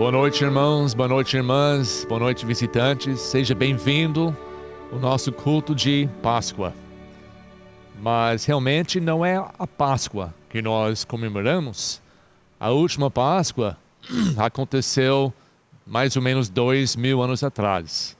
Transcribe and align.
Boa 0.00 0.10
noite, 0.10 0.42
irmãos, 0.42 0.94
boa 0.94 1.06
noite, 1.10 1.36
irmãs, 1.36 2.06
boa 2.08 2.18
noite, 2.18 2.46
visitantes. 2.46 3.20
Seja 3.20 3.54
bem-vindo 3.54 4.34
ao 4.90 4.98
nosso 4.98 5.30
culto 5.30 5.74
de 5.74 6.08
Páscoa. 6.22 6.72
Mas 8.00 8.46
realmente 8.46 8.98
não 8.98 9.22
é 9.22 9.36
a 9.58 9.66
Páscoa 9.66 10.34
que 10.48 10.62
nós 10.62 11.04
comemoramos. 11.04 12.00
A 12.58 12.70
última 12.70 13.10
Páscoa 13.10 13.76
aconteceu 14.38 15.34
mais 15.86 16.16
ou 16.16 16.22
menos 16.22 16.48
dois 16.48 16.96
mil 16.96 17.20
anos 17.20 17.44
atrás. 17.44 18.16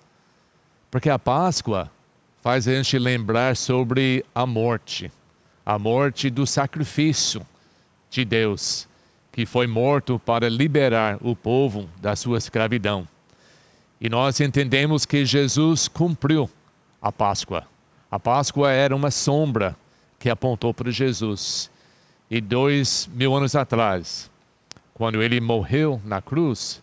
Porque 0.91 1.09
a 1.09 1.19
Páscoa 1.19 1.91
faz 2.43 2.69
a 2.69 2.75
gente 2.75 2.99
lembrar 2.99 3.57
sobre 3.57 4.23
a 4.35 4.45
morte 4.45 5.11
a 5.65 5.79
morte 5.79 6.29
do 6.29 6.47
sacrifício 6.47 7.41
de 8.11 8.23
Deus 8.23 8.90
que 9.33 9.47
foi 9.47 9.67
morto 9.67 10.19
para 10.19 10.49
liberar 10.49 11.19
o 11.21 11.37
povo 11.37 11.89
da 12.01 12.17
sua 12.17 12.39
escravidão. 12.39 13.07
E 14.01 14.09
nós 14.09 14.41
entendemos 14.41 15.05
que 15.05 15.25
Jesus 15.25 15.87
cumpriu 15.87 16.51
a 17.01 17.13
Páscoa. 17.13 17.65
A 18.11 18.19
Páscoa 18.19 18.71
era 18.71 18.95
uma 18.95 19.11
sombra 19.11 19.77
que 20.19 20.31
apontou 20.31 20.75
para 20.75 20.91
Jesus. 20.91 21.71
E 22.31 22.41
dois 22.41 23.09
mil 23.13 23.35
anos 23.35 23.55
atrás, 23.55 24.31
quando 24.95 25.23
ele 25.23 25.41
morreu 25.41 26.01
na 26.05 26.21
cruz, 26.21 26.83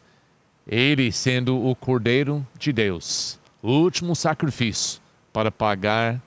ele 0.67 1.11
sendo 1.11 1.65
o 1.65 1.75
Cordeiro 1.75 2.45
de 2.57 2.73
Deus, 2.73 3.39
o 3.61 3.71
último 3.71 4.15
sacrifício 4.15 5.01
para 5.31 5.51
pagar 5.51 6.21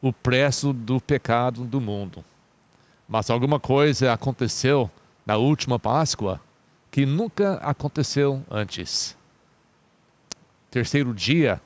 o 0.00 0.12
preço 0.12 0.72
do 0.72 1.00
pecado 1.00 1.64
do 1.64 1.80
mundo. 1.80 2.24
Mas 3.08 3.30
alguma 3.30 3.60
coisa 3.60 4.12
aconteceu 4.12 4.90
na 5.26 5.36
última 5.36 5.76
Páscoa 5.76 6.40
que 6.90 7.04
nunca 7.04 7.54
aconteceu 7.54 8.42
antes. 8.48 9.16
Terceiro 10.70 11.12
dia, 11.12 11.60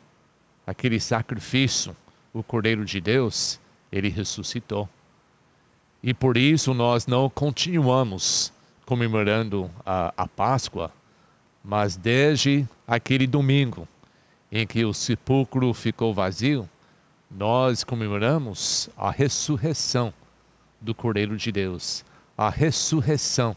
aquele 0.66 0.98
sacrifício, 0.98 1.94
o 2.32 2.42
Cordeiro 2.42 2.84
de 2.84 3.00
Deus, 3.00 3.60
ele 3.92 4.08
ressuscitou. 4.08 4.88
E 6.02 6.14
por 6.14 6.38
isso 6.38 6.72
nós 6.72 7.06
não 7.06 7.28
continuamos 7.28 8.50
comemorando 8.86 9.70
a, 9.84 10.12
a 10.16 10.26
Páscoa, 10.26 10.90
mas 11.62 11.96
desde 11.96 12.66
aquele 12.88 13.26
domingo 13.26 13.86
em 14.50 14.66
que 14.66 14.84
o 14.84 14.94
sepulcro 14.94 15.72
ficou 15.74 16.14
vazio, 16.14 16.68
nós 17.30 17.84
comemoramos 17.84 18.88
a 18.96 19.10
ressurreição 19.10 20.12
do 20.80 20.94
Cordeiro 20.94 21.36
de 21.36 21.52
Deus 21.52 22.04
a 22.40 22.48
ressurreição 22.48 23.54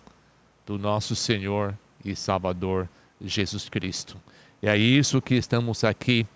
do 0.66 0.78
nosso 0.78 1.16
Senhor 1.16 1.74
e 2.04 2.14
Salvador 2.18 2.90
Jesus 3.24 3.70
Cristo. 3.70 4.18
E 4.62 4.68
é 4.68 4.76
isso 4.76 5.22
que 5.22 5.36
estamos 5.36 5.86
aqui 5.86 6.28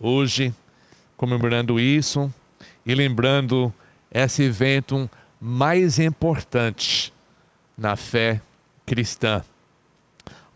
hoje, 0.00 0.52
comemorando 1.16 1.78
isso 1.78 2.28
e 2.84 2.92
lembrando 2.92 3.72
esse 4.10 4.42
evento 4.42 5.08
mais 5.40 6.00
importante 6.00 7.12
na 7.78 7.94
fé 7.94 8.40
cristã 8.84 9.44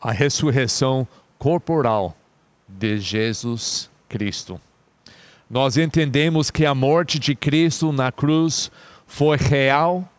a 0.00 0.10
ressurreição 0.10 1.06
corporal 1.38 2.16
de 2.66 2.98
Jesus 2.98 3.88
Cristo. 4.08 4.60
Nós 5.48 5.76
entendemos 5.76 6.50
que 6.50 6.66
a 6.66 6.74
morte 6.74 7.20
de 7.20 7.36
Cristo 7.36 7.92
na 7.92 8.10
cruz 8.10 8.68
foi 9.06 9.36
real 9.36 10.10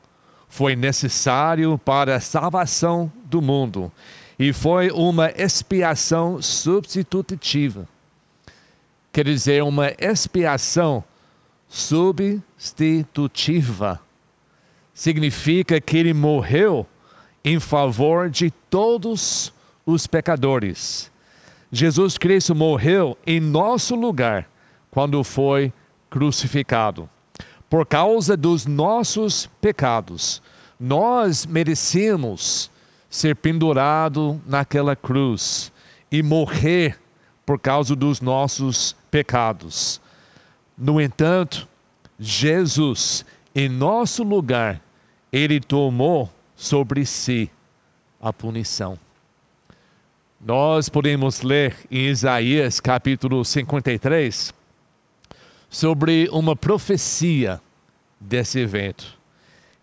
foi 0.51 0.75
necessário 0.75 1.79
para 1.79 2.17
a 2.17 2.19
salvação 2.19 3.09
do 3.23 3.41
mundo 3.41 3.89
e 4.37 4.51
foi 4.51 4.91
uma 4.91 5.31
expiação 5.31 6.41
substitutiva. 6.41 7.87
Quer 9.13 9.23
dizer, 9.25 9.63
uma 9.63 9.93
expiação 9.97 11.05
substitutiva. 11.69 14.01
Significa 14.93 15.79
que 15.79 15.95
ele 15.95 16.13
morreu 16.13 16.85
em 17.45 17.57
favor 17.57 18.29
de 18.29 18.51
todos 18.69 19.53
os 19.85 20.05
pecadores. 20.05 21.09
Jesus 21.71 22.17
Cristo 22.17 22.53
morreu 22.53 23.17
em 23.25 23.39
nosso 23.39 23.95
lugar 23.95 24.49
quando 24.91 25.23
foi 25.23 25.71
crucificado 26.09 27.09
por 27.71 27.85
causa 27.85 28.35
dos 28.35 28.65
nossos 28.65 29.49
pecados. 29.61 30.41
Nós 30.77 31.45
merecemos 31.45 32.69
ser 33.09 33.33
pendurado 33.33 34.41
naquela 34.45 34.93
cruz 34.93 35.71
e 36.11 36.21
morrer 36.21 36.99
por 37.45 37.57
causa 37.57 37.95
dos 37.95 38.19
nossos 38.19 38.93
pecados. 39.09 40.01
No 40.77 40.99
entanto, 40.99 41.65
Jesus, 42.19 43.23
em 43.55 43.69
nosso 43.69 44.21
lugar, 44.21 44.81
ele 45.31 45.61
tomou 45.61 46.29
sobre 46.57 47.05
si 47.05 47.49
a 48.21 48.33
punição. 48.33 48.99
Nós 50.41 50.89
podemos 50.89 51.41
ler 51.41 51.73
em 51.89 52.09
Isaías 52.09 52.81
capítulo 52.81 53.45
53, 53.45 54.53
sobre 55.71 56.27
uma 56.31 56.53
profecia 56.53 57.61
desse 58.19 58.59
evento. 58.59 59.17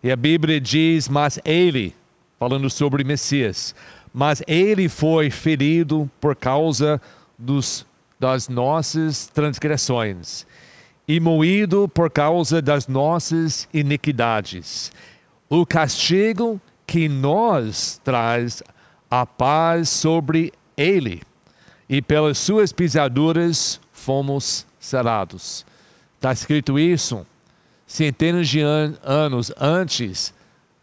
E 0.03 0.11
a 0.11 0.15
Bíblia 0.15 0.61
diz: 0.61 1.09
Mas 1.09 1.39
ele, 1.43 1.95
falando 2.37 2.69
sobre 2.69 3.03
Messias, 3.03 3.75
mas 4.13 4.43
ele 4.47 4.87
foi 4.87 5.31
ferido 5.31 6.09
por 6.21 6.35
causa 6.35 7.01
dos, 7.37 7.85
das 8.19 8.47
nossas 8.47 9.27
transgressões 9.27 10.45
e 11.07 11.19
moído 11.19 11.89
por 11.89 12.11
causa 12.11 12.61
das 12.61 12.87
nossas 12.87 13.67
iniquidades. 13.73 14.91
O 15.49 15.65
castigo 15.65 16.61
que 16.85 17.09
nos 17.09 17.99
traz 18.03 18.61
a 19.09 19.25
paz 19.25 19.89
sobre 19.89 20.53
ele, 20.77 21.23
e 21.89 21.99
pelas 21.99 22.37
suas 22.37 22.71
pisaduras 22.71 23.81
fomos 23.91 24.67
sarados. 24.79 25.65
Está 26.19 26.33
escrito 26.33 26.77
isso 26.77 27.25
centenas 27.87 28.49
de 28.49 28.59
an 28.59 28.93
anos 29.01 29.53
antes 29.57 30.33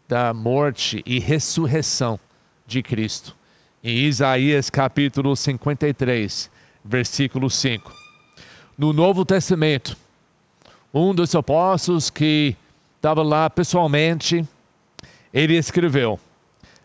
da 0.07 0.33
morte 0.33 1.03
e 1.05 1.19
ressurreição 1.19 2.19
de 2.65 2.81
Cristo. 2.81 3.35
Em 3.83 3.97
Isaías 3.97 4.71
capítulo 4.71 5.35
53, 5.35 6.49
versículo 6.83 7.51
5. 7.51 7.93
No 8.75 8.91
Novo 8.91 9.23
Testamento, 9.23 9.95
um 10.91 11.13
dos 11.13 11.35
apóstolos 11.35 12.09
que 12.09 12.55
estava 12.95 13.21
lá 13.21 13.47
pessoalmente, 13.47 14.43
ele 15.31 15.55
escreveu: 15.55 16.19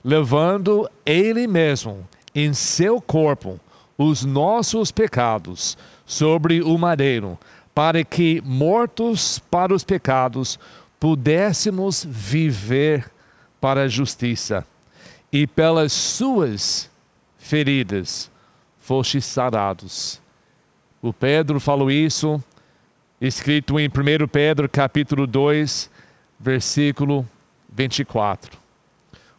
levando 0.04 0.90
ele 1.06 1.46
mesmo 1.46 2.06
em 2.34 2.52
seu 2.52 3.00
corpo 3.00 3.58
os 3.96 4.26
nossos 4.26 4.92
pecados 4.92 5.78
sobre 6.04 6.60
o 6.60 6.76
madeiro, 6.76 7.38
para 7.74 8.04
que, 8.04 8.42
mortos 8.44 9.38
para 9.38 9.74
os 9.74 9.84
pecados, 9.84 10.58
pudéssemos 11.00 12.06
viver 12.08 13.10
para 13.60 13.82
a 13.82 13.88
justiça. 13.88 14.66
E 15.32 15.46
pelas 15.46 15.92
suas 15.92 16.90
feridas 17.38 18.30
fostes 18.78 19.24
sarados. 19.24 20.20
O 21.00 21.12
Pedro 21.12 21.58
falou 21.58 21.90
isso, 21.90 22.42
escrito 23.20 23.80
em 23.80 23.88
1 23.88 24.28
Pedro 24.28 24.68
capítulo 24.68 25.26
2, 25.26 25.90
versículo 26.38 27.26
24. 27.72 28.58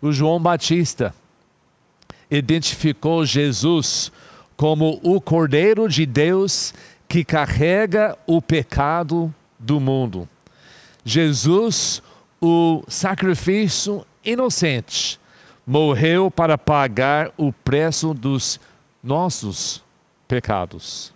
O 0.02 0.12
João 0.12 0.42
Batista 0.42 1.14
identificou 2.30 3.26
Jesus 3.26 4.12
como 4.58 5.00
o 5.04 5.22
Cordeiro 5.22 5.88
de 5.88 6.06
Deus 6.06 6.74
que 7.14 7.24
carrega 7.24 8.18
o 8.26 8.42
pecado 8.42 9.32
do 9.60 9.80
mundo. 9.80 10.28
Jesus, 11.06 12.02
o 12.42 12.84
sacrifício 12.88 14.04
inocente, 14.26 15.20
morreu 15.64 16.32
para 16.32 16.58
pagar 16.58 17.32
o 17.38 17.54
preço 17.54 18.16
dos 18.16 18.60
nossos 19.04 19.84
pecados. 20.28 21.14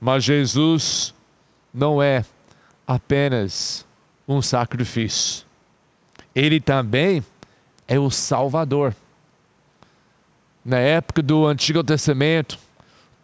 Mas 0.00 0.24
Jesus 0.24 1.14
não 1.72 2.02
é 2.02 2.24
apenas 2.84 3.86
um 4.26 4.42
sacrifício. 4.42 5.46
Ele 6.34 6.60
também 6.60 7.24
é 7.86 7.96
o 7.96 8.10
Salvador. 8.10 8.92
Na 10.64 10.80
época 10.80 11.22
do 11.22 11.46
Antigo 11.46 11.84
Testamento, 11.84 12.65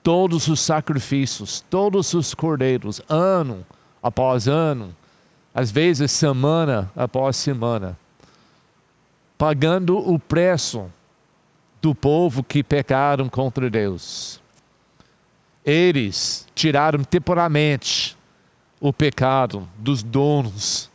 todos 0.02 0.48
os 0.48 0.60
sacrifícios, 0.60 1.64
todos 1.70 2.12
os 2.14 2.34
cordeiros, 2.34 3.00
ano 3.08 3.64
após 4.02 4.48
ano, 4.48 4.94
às 5.54 5.70
vezes 5.70 6.10
semana 6.10 6.90
após 6.96 7.36
semana, 7.36 7.96
pagando 9.38 9.96
o 9.96 10.18
preço 10.18 10.90
do 11.80 11.94
povo 11.94 12.42
que 12.42 12.62
pecaram 12.62 13.28
contra 13.28 13.68
Deus. 13.68 14.40
Eles 15.64 16.46
tiraram 16.54 17.04
temporariamente 17.04 18.16
o 18.80 18.92
pecado 18.92 19.68
dos 19.76 20.02
donos, 20.02 20.90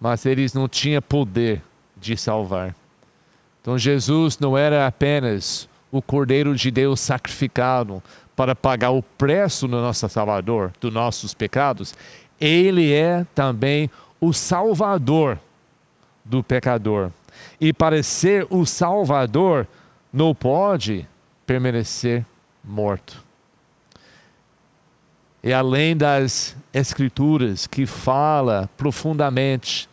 mas 0.00 0.26
eles 0.26 0.54
não 0.54 0.68
tinham 0.68 1.02
poder 1.02 1.62
de 1.96 2.16
salvar. 2.16 2.74
Então 3.60 3.76
Jesus 3.78 4.38
não 4.38 4.56
era 4.56 4.86
apenas 4.86 5.68
o 5.90 6.00
Cordeiro 6.00 6.54
de 6.54 6.70
Deus 6.70 7.00
sacrificado 7.00 8.02
para 8.36 8.54
pagar 8.54 8.90
o 8.90 9.02
preço 9.02 9.68
do 9.68 9.80
nosso 9.80 10.08
Salvador, 10.08 10.72
dos 10.80 10.92
nossos 10.92 11.34
pecados, 11.34 11.94
ele 12.40 12.92
é 12.92 13.26
também 13.34 13.90
o 14.20 14.32
Salvador 14.32 15.38
do 16.24 16.42
pecador. 16.42 17.10
E 17.60 17.72
para 17.72 18.02
ser 18.02 18.46
o 18.50 18.64
Salvador, 18.64 19.66
não 20.12 20.34
pode 20.34 21.06
permanecer 21.46 22.24
morto. 22.64 23.22
E 25.42 25.52
além 25.52 25.96
das 25.96 26.54
escrituras 26.72 27.66
que 27.66 27.86
fala 27.86 28.68
profundamente, 28.76 29.88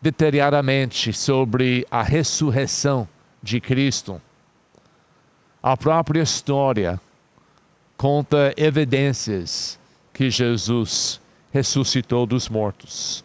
detalhadamente 0.00 1.12
sobre 1.12 1.86
a 1.90 2.02
ressurreição 2.02 3.06
de 3.42 3.60
Cristo, 3.60 4.20
a 5.62 5.76
própria 5.76 6.22
história 6.22 7.00
conta 7.96 8.52
evidências 8.56 9.78
que 10.12 10.28
Jesus 10.28 11.20
ressuscitou 11.52 12.26
dos 12.26 12.48
mortos. 12.48 13.24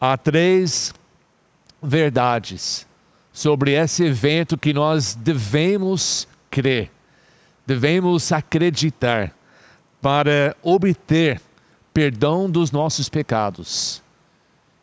Há 0.00 0.16
três 0.16 0.94
verdades 1.82 2.86
sobre 3.32 3.72
esse 3.72 4.04
evento 4.04 4.56
que 4.56 4.72
nós 4.72 5.14
devemos 5.14 6.28
crer, 6.50 6.90
devemos 7.66 8.30
acreditar 8.30 9.34
para 10.00 10.56
obter 10.62 11.40
perdão 11.92 12.48
dos 12.48 12.70
nossos 12.70 13.08
pecados 13.08 14.02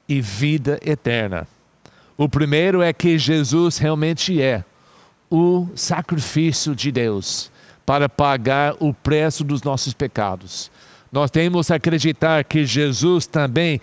e 0.08 0.20
vida 0.20 0.80
eterna. 0.84 1.48
O 2.18 2.28
primeiro 2.28 2.82
é 2.82 2.92
que 2.92 3.18
Jesus 3.18 3.78
realmente 3.78 4.42
é 4.42 4.66
o 5.30 5.68
sacrifício 5.76 6.76
de 6.76 6.92
Deus 6.92 7.52
para 7.86 8.08
pagar 8.08 8.76
o 8.80 8.94
preço 8.94 9.44
dos 9.44 9.64
nossos 9.64 9.94
pecados. 9.94 10.72
Nós 11.12 11.32
temos 11.32 11.68
que 11.68 11.74
acreditar 11.74 12.44
que 12.44 12.66
Jesus 12.66 13.26
também 13.26 13.82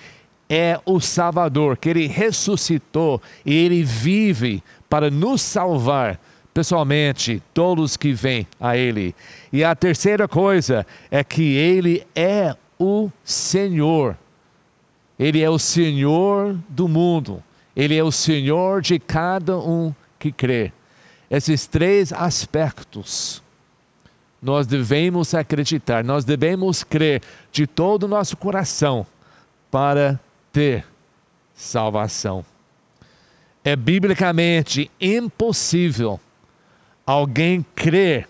é 0.49 0.81
o 0.87 1.01
Salvador, 1.01 1.77
que 1.77 1.89
ele 1.89 2.07
ressuscitou 2.07 3.21
e 3.45 3.53
ele 3.53 3.83
vive 3.83 4.63
para 4.89 5.11
nos 5.11 5.43
salvar 5.43 6.21
pessoalmente 6.55 7.43
todos 7.53 7.97
que 7.97 8.13
vêm 8.13 8.47
a 8.61 8.77
ele. 8.77 9.15
E 9.53 9.65
a 9.65 9.75
terceira 9.75 10.29
coisa 10.29 10.87
é 11.11 11.23
que 11.23 11.55
ele 11.55 12.07
é 12.15 12.57
o 12.79 13.11
Senhor. 13.25 14.17
Ele 15.19 15.43
é 15.43 15.51
o 15.51 15.59
Senhor 15.59 16.57
do 16.69 16.89
mundo. 16.89 17.43
Ele 17.75 17.97
é 17.97 18.03
o 18.03 18.13
Senhor 18.13 18.81
de 18.81 18.99
cada 18.99 19.59
um 19.59 19.95
que 20.19 20.31
crê. 20.33 20.73
Esses 21.31 21.67
três 21.67 22.13
aspectos 22.13 23.43
nós 24.41 24.67
devemos 24.67 25.35
acreditar, 25.35 26.05
nós 26.05 26.25
devemos 26.25 26.85
crer 26.85 27.23
de 27.51 27.67
todo 27.67 28.05
o 28.05 28.09
nosso 28.09 28.37
coração 28.37 29.07
para 29.71 30.21
ter 30.53 30.85
salvação. 31.55 32.45
É 33.65 33.75
biblicamente 33.75 34.91
impossível 35.01 36.21
alguém 37.05 37.65
crer 37.75 38.29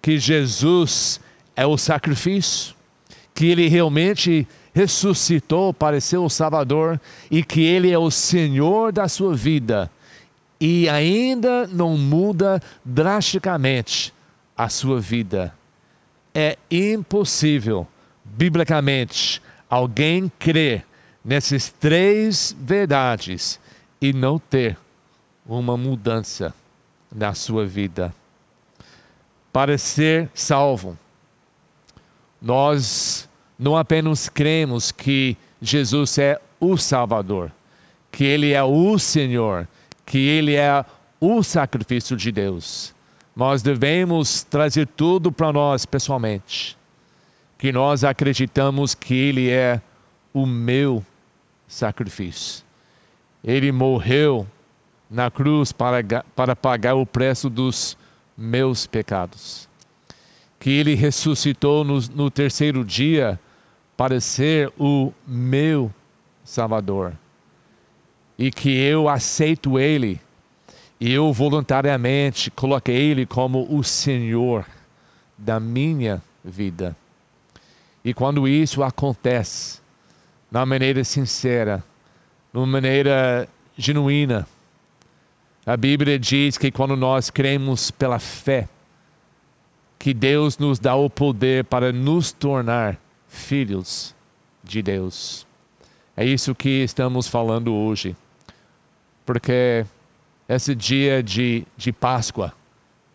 que 0.00 0.18
Jesus 0.18 1.20
é 1.54 1.66
o 1.66 1.76
sacrifício, 1.76 2.74
que 3.34 3.46
ele 3.46 3.68
realmente 3.68 4.48
ressuscitou 4.72 5.74
para 5.74 6.00
ser 6.00 6.18
o 6.18 6.28
Salvador 6.28 7.00
e 7.30 7.42
que 7.42 7.62
ele 7.62 7.90
é 7.90 7.98
o 7.98 8.10
Senhor 8.10 8.92
da 8.92 9.08
sua 9.08 9.34
vida 9.34 9.90
e 10.60 10.88
ainda 10.88 11.66
não 11.66 11.96
muda 11.96 12.60
drasticamente 12.84 14.12
a 14.56 14.68
sua 14.68 15.00
vida. 15.00 15.52
É 16.34 16.56
impossível, 16.70 17.86
biblicamente, 18.24 19.42
alguém 19.68 20.30
crer 20.38 20.84
nessas 21.24 21.70
três 21.70 22.56
verdades 22.58 23.60
e 24.00 24.12
não 24.12 24.38
ter 24.38 24.76
uma 25.46 25.76
mudança 25.76 26.54
na 27.14 27.34
sua 27.34 27.66
vida. 27.66 28.14
Para 29.52 29.78
ser 29.78 30.30
salvo, 30.34 30.98
nós 32.40 33.28
não 33.58 33.76
apenas 33.76 34.28
cremos 34.28 34.92
que 34.92 35.36
Jesus 35.60 36.18
é 36.18 36.40
o 36.60 36.76
Salvador, 36.76 37.50
que 38.12 38.24
Ele 38.24 38.52
é 38.52 38.62
o 38.62 38.98
Senhor, 38.98 39.66
que 40.06 40.18
Ele 40.18 40.54
é 40.54 40.84
o 41.20 41.42
sacrifício 41.42 42.16
de 42.16 42.32
Deus. 42.32 42.94
Nós 43.34 43.60
devemos 43.60 44.44
trazer 44.44 44.86
tudo 44.86 45.30
para 45.30 45.52
nós 45.52 45.84
pessoalmente, 45.84 46.78
que 47.58 47.72
nós 47.72 48.04
acreditamos 48.04 48.94
que 48.94 49.14
Ele 49.14 49.50
é 49.50 49.82
o 50.32 50.46
meu 50.46 51.04
sacrifício. 51.66 52.64
Ele 53.42 53.70
morreu 53.72 54.46
na 55.10 55.30
cruz 55.30 55.72
para, 55.72 56.02
para 56.34 56.56
pagar 56.56 56.94
o 56.94 57.06
preço 57.06 57.48
dos 57.48 57.96
meus 58.36 58.86
pecados. 58.86 59.68
Que 60.58 60.70
ele 60.70 60.94
ressuscitou 60.94 61.84
no, 61.84 62.00
no 62.14 62.30
terceiro 62.30 62.84
dia 62.84 63.38
para 63.96 64.20
ser 64.20 64.72
o 64.78 65.12
meu 65.26 65.92
Salvador. 66.44 67.12
E 68.38 68.50
que 68.50 68.70
eu 68.70 69.08
aceito 69.08 69.78
Ele 69.78 70.20
e 71.00 71.12
eu 71.12 71.32
voluntariamente 71.32 72.50
coloquei 72.50 72.96
Ele 72.96 73.26
como 73.26 73.66
o 73.70 73.82
Senhor 73.84 74.66
da 75.36 75.60
minha 75.60 76.22
vida. 76.44 76.96
E 78.04 78.14
quando 78.14 78.46
isso 78.46 78.82
acontece, 78.82 79.80
na 80.50 80.64
maneira 80.64 81.02
sincera, 81.04 81.82
de 82.52 82.58
uma 82.58 82.66
maneira 82.66 83.48
genuína. 83.76 84.46
A 85.66 85.76
Bíblia 85.76 86.18
diz 86.18 86.56
que 86.56 86.70
quando 86.70 86.96
nós 86.96 87.28
cremos 87.28 87.90
pela 87.90 88.18
fé, 88.18 88.68
que 89.98 90.14
Deus 90.14 90.56
nos 90.56 90.78
dá 90.78 90.94
o 90.94 91.10
poder 91.10 91.64
para 91.64 91.92
nos 91.92 92.30
tornar 92.30 92.96
filhos 93.28 94.14
de 94.62 94.80
Deus. 94.80 95.46
É 96.16 96.24
isso 96.24 96.54
que 96.54 96.84
estamos 96.84 97.26
falando 97.26 97.74
hoje. 97.74 98.16
Porque 99.26 99.84
esse 100.48 100.74
dia 100.74 101.20
de, 101.20 101.66
de 101.76 101.92
Páscoa, 101.92 102.52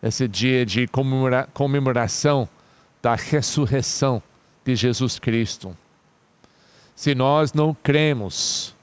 esse 0.02 0.28
dia 0.28 0.66
de 0.66 0.86
comemora, 0.86 1.48
comemoração 1.54 2.46
da 3.00 3.14
ressurreição 3.14 4.22
de 4.62 4.76
Jesus 4.76 5.18
Cristo, 5.18 5.74
se 6.94 7.14
nós 7.14 7.54
não 7.54 7.74
cremos 7.74 8.76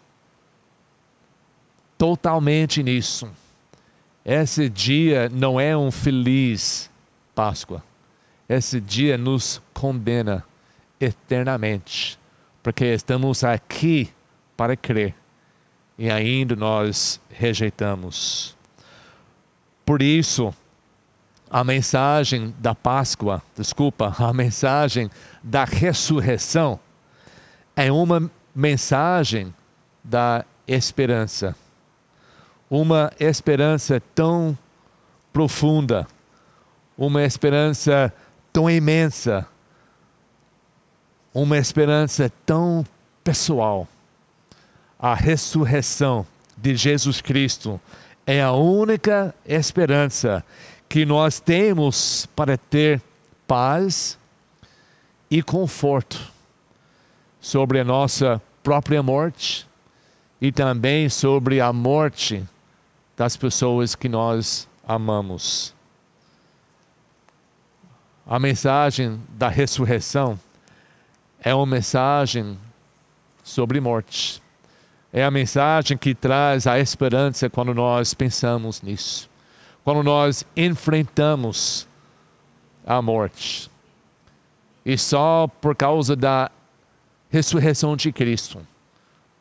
totalmente 1.97 2.81
nisso, 2.81 3.29
esse 4.25 4.67
dia 4.67 5.29
não 5.29 5.59
é 5.59 5.77
um 5.77 5.91
feliz 5.91 6.89
Páscoa. 7.35 7.83
Esse 8.49 8.81
dia 8.81 9.17
nos 9.17 9.61
condena 9.73 10.43
eternamente, 10.99 12.19
porque 12.63 12.85
estamos 12.85 13.43
aqui 13.43 14.11
para 14.57 14.75
crer 14.75 15.18
e 15.99 16.09
ainda 16.09 16.55
nós 16.55 17.19
rejeitamos. 17.29 18.55
Por 19.85 20.01
isso, 20.01 20.53
a 21.51 21.61
mensagem 21.61 22.55
da 22.57 22.73
Páscoa, 22.73 23.43
desculpa, 23.53 24.15
a 24.17 24.31
mensagem 24.31 25.11
da 25.43 25.65
ressurreição 25.65 26.79
é 27.75 27.91
uma 27.91 28.31
mensagem 28.55 29.53
da 30.01 30.45
esperança. 30.65 31.53
Uma 32.69 33.11
esperança 33.19 34.01
tão 34.15 34.57
profunda, 35.33 36.07
uma 36.97 37.23
esperança 37.23 38.13
tão 38.53 38.69
imensa, 38.69 39.45
uma 41.33 41.57
esperança 41.57 42.31
tão 42.45 42.85
pessoal. 43.21 43.85
A 45.01 45.15
ressurreição 45.15 46.27
de 46.57 46.75
Jesus 46.75 47.21
Cristo 47.21 47.79
é 48.27 48.41
a 48.41 48.51
única 48.51 49.33
esperança 49.45 50.45
que 50.89 51.05
nós 51.05 51.39
temos 51.39 52.25
para 52.35 52.57
ter 52.57 53.01
paz 53.47 54.19
e 55.31 55.41
conforto 55.41 56.19
sobre 57.39 57.79
a 57.79 57.83
nossa 57.85 58.41
própria 58.61 59.01
morte 59.01 59.65
e 60.41 60.51
também 60.51 61.07
sobre 61.07 61.61
a 61.61 61.71
morte 61.71 62.45
das 63.15 63.37
pessoas 63.37 63.95
que 63.95 64.09
nós 64.09 64.67
amamos. 64.85 65.73
A 68.27 68.37
mensagem 68.37 69.17
da 69.29 69.47
ressurreição 69.47 70.37
é 71.39 71.55
uma 71.55 71.65
mensagem 71.65 72.59
sobre 73.41 73.79
morte. 73.79 74.41
É 75.11 75.23
a 75.23 75.31
mensagem 75.31 75.97
que 75.97 76.13
traz 76.13 76.67
a 76.67 76.79
esperança 76.79 77.49
quando 77.49 77.73
nós 77.73 78.13
pensamos 78.13 78.81
nisso. 78.81 79.29
Quando 79.83 80.03
nós 80.03 80.45
enfrentamos 80.55 81.87
a 82.85 83.01
morte. 83.01 83.69
E 84.85 84.97
só 84.97 85.47
por 85.59 85.75
causa 85.75 86.15
da 86.15 86.51
ressurreição 87.29 87.95
de 87.95 88.11
Cristo, 88.11 88.65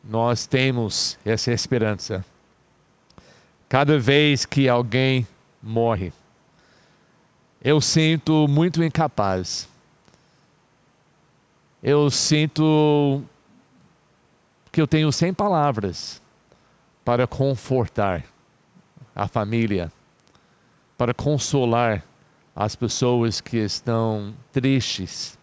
nós 0.03 0.47
temos 0.47 1.17
essa 1.23 1.51
esperança. 1.51 2.25
Cada 3.67 3.99
vez 3.99 4.45
que 4.45 4.67
alguém 4.67 5.27
morre, 5.61 6.11
eu 7.63 7.79
sinto 7.79 8.47
muito 8.47 8.83
incapaz. 8.83 9.67
Eu 11.81 12.09
sinto 12.09 13.23
que 14.79 14.81
eu 14.81 14.87
tenho 14.87 15.11
sem 15.11 15.33
palavras 15.33 16.21
para 17.03 17.27
confortar 17.27 18.23
a 19.13 19.27
família, 19.27 19.91
para 20.97 21.13
consolar 21.13 22.01
as 22.55 22.77
pessoas 22.77 23.41
que 23.41 23.57
estão 23.57 24.33
tristes 24.53 25.37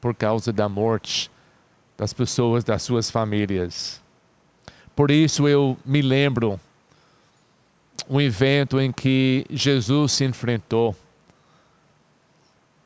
por 0.00 0.14
causa 0.14 0.54
da 0.54 0.70
morte 0.70 1.30
das 1.98 2.14
pessoas 2.14 2.64
das 2.64 2.80
suas 2.82 3.10
famílias. 3.10 4.00
Por 4.96 5.10
isso 5.10 5.46
eu 5.46 5.76
me 5.84 6.00
lembro 6.00 6.58
um 8.08 8.22
evento 8.22 8.80
em 8.80 8.90
que 8.90 9.44
Jesus 9.50 10.12
se 10.12 10.24
enfrentou 10.24 10.96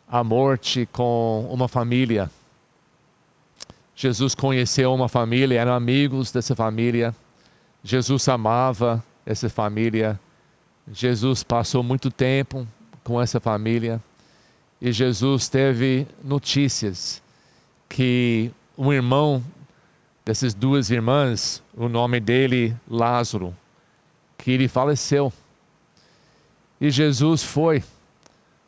à 0.09 0.25
morte 0.25 0.85
com 0.90 1.49
uma 1.49 1.69
família. 1.69 2.28
Jesus 3.97 4.35
conheceu 4.35 4.95
uma 4.95 5.09
família, 5.09 5.59
eram 5.59 5.73
amigos 5.73 6.31
dessa 6.31 6.55
família. 6.55 7.15
Jesus 7.83 8.29
amava 8.29 9.03
essa 9.25 9.49
família. 9.49 10.21
Jesus 10.93 11.43
passou 11.43 11.83
muito 11.83 12.11
tempo 12.11 12.69
com 13.03 13.21
essa 13.21 13.41
família 13.41 14.00
e 14.81 14.93
Jesus 14.93 15.49
teve 15.49 16.07
notícias 16.23 17.23
que 17.88 18.50
um 18.76 18.93
irmão 18.93 19.43
dessas 20.25 20.53
duas 20.53 20.91
irmãs, 20.91 21.62
o 21.75 21.88
nome 21.88 22.21
dele 22.21 22.76
Lázaro, 22.88 23.57
que 24.37 24.50
ele 24.50 24.69
faleceu. 24.69 25.33
E 26.81 26.91
Jesus 26.91 27.43
foi 27.43 27.83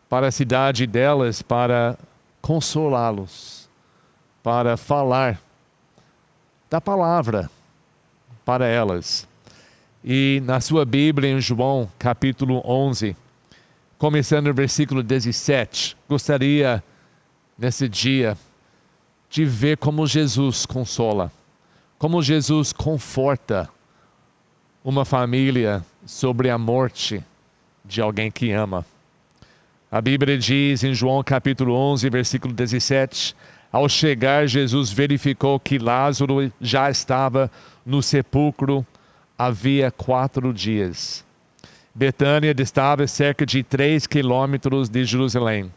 para 0.08 0.28
a 0.28 0.30
cidade 0.30 0.86
delas 0.86 1.42
para 1.42 1.98
consolá-los, 2.40 3.57
para 4.42 4.76
falar 4.76 5.40
da 6.70 6.80
palavra 6.80 7.50
para 8.44 8.66
elas. 8.66 9.26
E 10.04 10.40
na 10.44 10.60
sua 10.60 10.84
Bíblia, 10.84 11.30
em 11.30 11.40
João 11.40 11.90
capítulo 11.98 12.62
11, 12.64 13.16
começando 13.98 14.46
no 14.46 14.54
versículo 14.54 15.02
17, 15.02 15.96
gostaria 16.08 16.82
nesse 17.58 17.88
dia 17.88 18.36
de 19.28 19.44
ver 19.44 19.76
como 19.76 20.06
Jesus 20.06 20.64
consola, 20.64 21.30
como 21.98 22.22
Jesus 22.22 22.72
conforta 22.72 23.68
uma 24.84 25.04
família 25.04 25.84
sobre 26.06 26.48
a 26.48 26.56
morte 26.56 27.22
de 27.84 28.00
alguém 28.00 28.30
que 28.30 28.52
ama. 28.52 28.86
A 29.90 30.00
Bíblia 30.00 30.38
diz 30.38 30.84
em 30.84 30.94
João 30.94 31.22
capítulo 31.24 31.74
11, 31.74 32.08
versículo 32.08 32.54
17: 32.54 33.34
Ao 33.70 33.88
chegar, 33.88 34.46
Jesus 34.46 34.90
verificou 34.90 35.60
que 35.60 35.78
Lázaro 35.78 36.50
já 36.60 36.90
estava 36.90 37.50
no 37.84 38.02
sepulcro 38.02 38.86
havia 39.38 39.90
quatro 39.90 40.52
dias. 40.52 41.24
Betânia 41.94 42.54
estava 42.58 43.06
cerca 43.06 43.46
de 43.46 43.62
três 43.62 44.06
quilômetros 44.06 44.88
de 44.88 45.04
Jerusalém. 45.04 45.72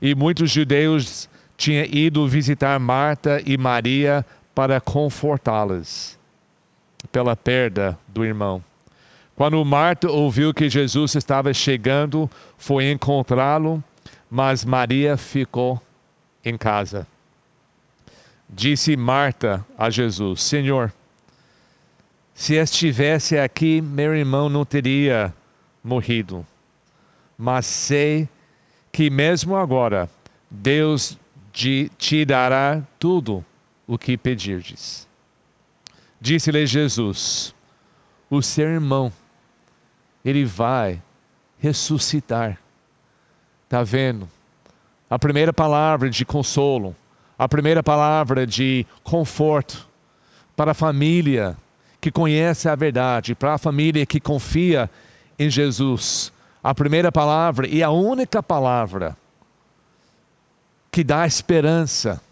E 0.00 0.14
muitos 0.14 0.50
judeus 0.50 1.28
tinham 1.56 1.84
ido 1.84 2.26
visitar 2.28 2.78
Marta 2.78 3.42
e 3.44 3.56
Maria 3.56 4.24
para 4.54 4.80
confortá-las 4.80 6.18
pela 7.10 7.34
perda 7.34 7.98
do 8.08 8.24
irmão. 8.24 8.62
Quando 9.34 9.64
Marta 9.64 10.10
ouviu 10.10 10.52
que 10.52 10.68
Jesus 10.68 11.14
estava 11.14 11.52
chegando, 11.52 12.30
foi 12.58 12.90
encontrá-lo, 12.90 13.82
mas 14.30 14.64
Maria 14.64 15.16
ficou 15.16 15.80
em 16.44 16.56
casa. 16.56 17.06
Disse 18.54 18.94
Marta 18.98 19.64
a 19.78 19.88
Jesus: 19.88 20.42
Senhor, 20.42 20.92
se 22.34 22.54
estivesse 22.54 23.38
aqui, 23.38 23.80
meu 23.80 24.14
irmão 24.14 24.50
não 24.50 24.62
teria 24.62 25.34
morrido. 25.82 26.46
Mas 27.38 27.64
sei 27.64 28.28
que 28.92 29.08
mesmo 29.08 29.56
agora 29.56 30.08
Deus 30.50 31.18
te 31.52 32.24
dará 32.26 32.82
tudo 32.98 33.42
o 33.86 33.96
que 33.96 34.18
pedirdes. 34.18 35.08
Disse-lhe 36.20 36.66
Jesus: 36.66 37.54
O 38.28 38.42
seu 38.42 38.68
irmão, 38.68 39.10
ele 40.22 40.44
vai 40.44 41.02
ressuscitar. 41.58 42.58
Está 43.64 43.82
vendo? 43.82 44.28
A 45.08 45.18
primeira 45.18 45.54
palavra 45.54 46.10
de 46.10 46.24
consolo, 46.24 46.94
a 47.42 47.48
primeira 47.48 47.82
palavra 47.82 48.46
de 48.46 48.86
conforto 49.02 49.88
para 50.54 50.70
a 50.70 50.74
família 50.74 51.56
que 52.00 52.08
conhece 52.08 52.68
a 52.68 52.76
verdade, 52.76 53.34
para 53.34 53.54
a 53.54 53.58
família 53.58 54.06
que 54.06 54.20
confia 54.20 54.88
em 55.36 55.50
Jesus. 55.50 56.32
A 56.62 56.72
primeira 56.72 57.10
palavra 57.10 57.66
e 57.66 57.82
a 57.82 57.90
única 57.90 58.40
palavra 58.44 59.16
que 60.92 61.02
dá 61.02 61.26
esperança 61.26 62.22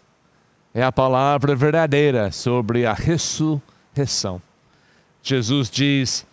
é 0.73 0.81
a 0.81 0.93
palavra 0.93 1.57
verdadeira 1.57 2.31
sobre 2.31 2.85
a 2.85 2.93
ressurreição. 2.93 4.41
Jesus 5.21 5.69
diz, 5.69 6.25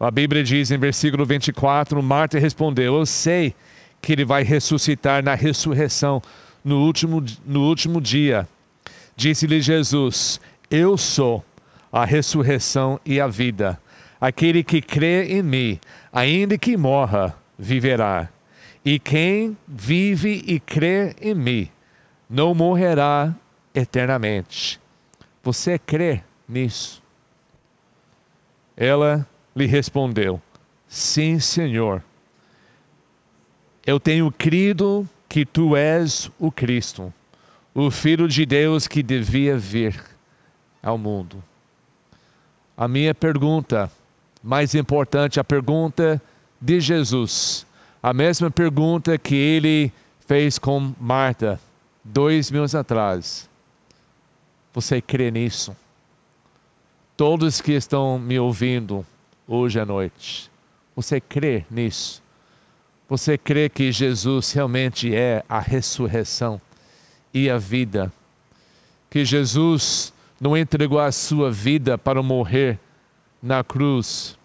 a 0.00 0.10
Bíblia 0.10 0.42
diz 0.42 0.70
em 0.70 0.78
versículo 0.78 1.26
24: 1.26 2.02
Marta 2.02 2.38
respondeu: 2.38 2.96
Eu 2.96 3.04
sei 3.04 3.54
que 4.00 4.14
ele 4.14 4.24
vai 4.24 4.42
ressuscitar 4.42 5.22
na 5.22 5.34
ressurreição 5.34 6.22
no 6.64 6.82
último, 6.84 7.22
no 7.44 7.68
último 7.68 8.00
dia. 8.00 8.48
Disse-lhe 9.14 9.60
Jesus: 9.60 10.40
Eu 10.70 10.96
sou 10.96 11.44
a 11.92 12.04
ressurreição 12.04 12.98
e 13.04 13.20
a 13.20 13.28
vida. 13.28 13.78
Aquele 14.20 14.64
que 14.64 14.80
crê 14.80 15.38
em 15.38 15.42
mim, 15.42 15.78
ainda 16.12 16.56
que 16.56 16.76
morra, 16.76 17.36
viverá. 17.58 18.28
E 18.84 18.98
quem 18.98 19.56
vive 19.68 20.42
e 20.46 20.58
crê 20.58 21.14
em 21.20 21.34
mim, 21.34 21.70
não 22.28 22.54
morrerá 22.54 23.34
eternamente. 23.74 24.80
Você 25.42 25.78
crê 25.78 26.22
nisso? 26.48 27.02
Ela 28.76 29.26
lhe 29.54 29.66
respondeu: 29.66 30.40
Sim, 30.88 31.38
Senhor. 31.38 32.02
Eu 33.86 34.00
tenho 34.00 34.32
crido 34.32 35.06
que 35.34 35.44
tu 35.44 35.76
és 35.76 36.30
o 36.38 36.48
Cristo, 36.52 37.12
o 37.74 37.90
Filho 37.90 38.28
de 38.28 38.46
Deus 38.46 38.86
que 38.86 39.02
devia 39.02 39.58
vir 39.58 40.00
ao 40.80 40.96
mundo. 40.96 41.42
A 42.76 42.86
minha 42.86 43.12
pergunta 43.12 43.90
mais 44.40 44.76
importante, 44.76 45.40
a 45.40 45.42
pergunta 45.42 46.22
de 46.60 46.80
Jesus. 46.80 47.66
A 48.00 48.12
mesma 48.12 48.48
pergunta 48.48 49.18
que 49.18 49.34
ele 49.34 49.92
fez 50.24 50.56
com 50.56 50.94
Marta 51.00 51.58
dois 52.04 52.48
mil 52.48 52.60
anos 52.60 52.76
atrás. 52.76 53.50
Você 54.72 55.02
crê 55.02 55.32
nisso? 55.32 55.76
Todos 57.16 57.60
que 57.60 57.72
estão 57.72 58.20
me 58.20 58.38
ouvindo 58.38 59.04
hoje 59.48 59.80
à 59.80 59.84
noite, 59.84 60.48
você 60.94 61.20
crê 61.20 61.64
nisso? 61.68 62.23
Você 63.08 63.36
crê 63.36 63.68
que 63.68 63.92
Jesus 63.92 64.52
realmente 64.52 65.14
é 65.14 65.44
a 65.48 65.60
ressurreição 65.60 66.60
e 67.32 67.50
a 67.50 67.58
vida? 67.58 68.10
Que 69.10 69.24
Jesus 69.24 70.12
não 70.40 70.56
entregou 70.56 70.98
a 70.98 71.12
sua 71.12 71.50
vida 71.50 71.98
para 71.98 72.22
morrer 72.22 72.78
na 73.42 73.62
cruz, 73.62 74.38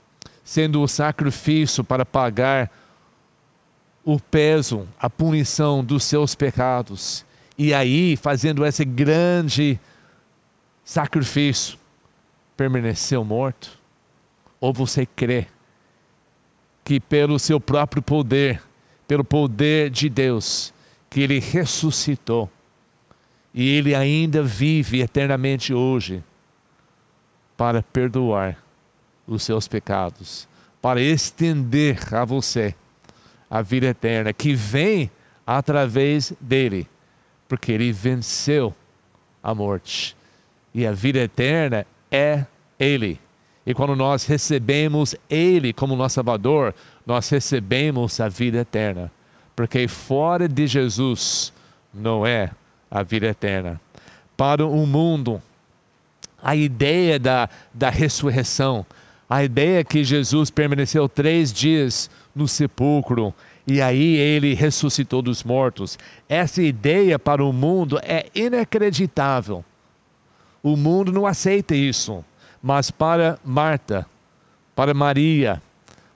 sendo 0.43 0.81
o 0.81 0.87
sacrifício 0.87 1.83
para 1.83 2.05
pagar 2.05 2.69
o 4.03 4.19
peso, 4.19 4.87
a 4.99 5.09
punição 5.09 5.83
dos 5.83 6.03
seus 6.03 6.35
pecados. 6.35 7.25
E 7.57 7.73
aí, 7.73 8.17
fazendo 8.17 8.65
esse 8.65 8.83
grande 8.83 9.79
sacrifício, 10.83 11.77
permaneceu 12.57 13.23
morto? 13.23 13.77
Ou 14.59 14.73
você 14.73 15.05
crê 15.05 15.47
que 16.89 17.00
pelo 17.00 17.38
seu 17.38 17.60
próprio 17.60 18.01
poder, 18.01 18.60
pelo 19.08 19.24
poder 19.24 19.91
de 19.91 20.10
Deus, 20.10 20.74
que 21.08 21.22
ele 21.22 21.38
ressuscitou 21.38 22.50
e 23.53 23.77
ele 23.77 23.93
ainda 23.93 24.41
vive 24.41 25.00
eternamente 25.00 25.72
hoje 25.72 26.24
para 27.55 27.84
perdoar 27.84 28.58
os 29.27 29.43
seus 29.43 29.67
pecados, 29.67 30.48
para 30.81 31.00
estender 31.00 32.12
a 32.12 32.25
você 32.25 32.74
a 33.48 33.62
vida 33.62 33.86
eterna 33.86 34.34
que 34.34 34.55
vem 34.55 35.12
através 35.46 36.34
dele, 36.41 36.88
porque 37.48 37.72
ele 37.72 37.91
venceu 37.91 38.74
a 39.43 39.53
morte. 39.53 40.17
E 40.74 40.88
a 40.88 40.91
vida 40.91 41.19
eterna 41.19 41.86
é 42.10 42.48
ele. 42.79 43.19
E 43.69 43.73
quando 43.75 43.95
nós 43.95 44.25
recebemos 44.25 45.15
ele 45.29 45.71
como 45.71 45.95
nosso 45.95 46.15
Salvador, 46.15 46.73
nós 47.05 47.29
recebemos 47.29 48.19
a 48.19 48.27
vida 48.27 48.57
eterna. 48.57 49.11
Porque 49.55 49.88
fora 49.88 50.49
de 50.49 50.65
Jesus 50.65 51.53
não 51.93 52.25
é 52.25 52.49
a 52.89 53.03
vida 53.03 53.27
eterna. 53.27 53.79
Para 54.35 54.65
o 54.65 54.88
mundo, 54.88 55.39
a 56.41 56.55
ideia 56.55 57.19
da, 57.19 57.47
da 57.71 57.91
ressurreição, 57.91 58.83
a 59.29 59.43
ideia 59.43 59.83
que 59.83 60.03
Jesus 60.03 60.49
permaneceu 60.49 61.07
três 61.07 61.53
dias 61.53 62.09
no 62.33 62.47
sepulcro 62.47 63.31
e 63.67 63.83
aí 63.83 64.15
ele 64.15 64.55
ressuscitou 64.55 65.21
dos 65.21 65.43
mortos. 65.43 65.95
Essa 66.27 66.63
ideia 66.63 67.19
para 67.19 67.45
o 67.45 67.53
mundo 67.53 67.99
é 68.01 68.25
inacreditável. 68.33 69.63
O 70.63 70.75
mundo 70.75 71.11
não 71.11 71.27
aceita 71.27 71.75
isso. 71.75 72.25
Mas 72.61 72.91
para 72.91 73.39
Marta, 73.43 74.05
para 74.75 74.93
Maria, 74.93 75.61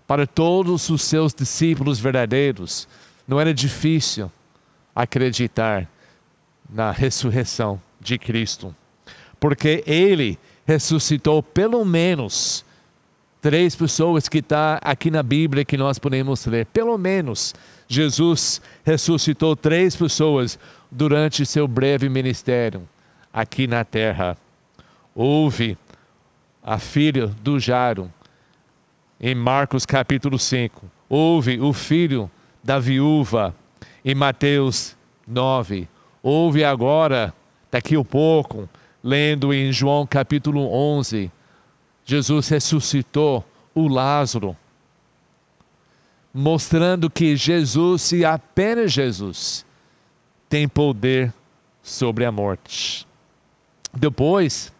para 0.07 0.27
todos 0.27 0.89
os 0.89 1.01
seus 1.01 1.33
discípulos 1.33 1.99
verdadeiros, 1.99 2.87
não 3.27 3.39
era 3.39 3.53
difícil 3.53 4.31
acreditar 4.95 5.87
na 6.69 6.91
ressurreição 6.91 7.81
de 7.99 8.17
Cristo, 8.17 8.75
porque 9.39 9.83
ele 9.87 10.37
ressuscitou 10.65 11.41
pelo 11.41 11.83
menos 11.85 12.65
três 13.41 13.75
pessoas 13.75 14.29
que 14.29 14.37
está 14.37 14.79
aqui 14.81 15.11
na 15.11 15.21
Bíblia 15.21 15.65
que 15.65 15.75
nós 15.75 15.99
podemos 15.99 16.45
ler. 16.45 16.65
Pelo 16.67 16.97
menos 16.97 17.53
Jesus 17.87 18.61
ressuscitou 18.85 19.55
três 19.55 19.95
pessoas 19.95 20.57
durante 20.89 21.45
seu 21.45 21.67
breve 21.67 22.07
ministério 22.07 22.87
aqui 23.33 23.67
na 23.67 23.83
terra. 23.83 24.37
Houve 25.13 25.77
a 26.63 26.79
filha 26.79 27.27
do 27.27 27.59
Jairo, 27.59 28.11
em 29.19 29.35
Marcos 29.35 29.85
capítulo 29.85 30.39
5. 30.39 30.89
Houve 31.09 31.59
o 31.59 31.73
filho 31.73 32.31
da 32.63 32.79
viúva, 32.79 33.53
em 34.03 34.15
Mateus 34.15 34.95
9. 35.27 35.87
Houve 36.21 36.63
agora, 36.63 37.33
daqui 37.69 37.97
a 37.97 38.03
pouco, 38.03 38.69
lendo 39.03 39.53
em 39.53 39.71
João 39.73 40.07
capítulo 40.07 40.73
11, 40.73 41.29
Jesus 42.05 42.47
ressuscitou 42.47 43.45
o 43.75 43.87
Lázaro, 43.87 44.55
mostrando 46.33 47.09
que 47.09 47.35
Jesus 47.35 48.13
e 48.13 48.23
apenas 48.23 48.91
Jesus 48.93 49.65
tem 50.47 50.67
poder 50.67 51.33
sobre 51.81 52.25
a 52.25 52.31
morte. 52.31 53.05
Depois, 53.93 54.72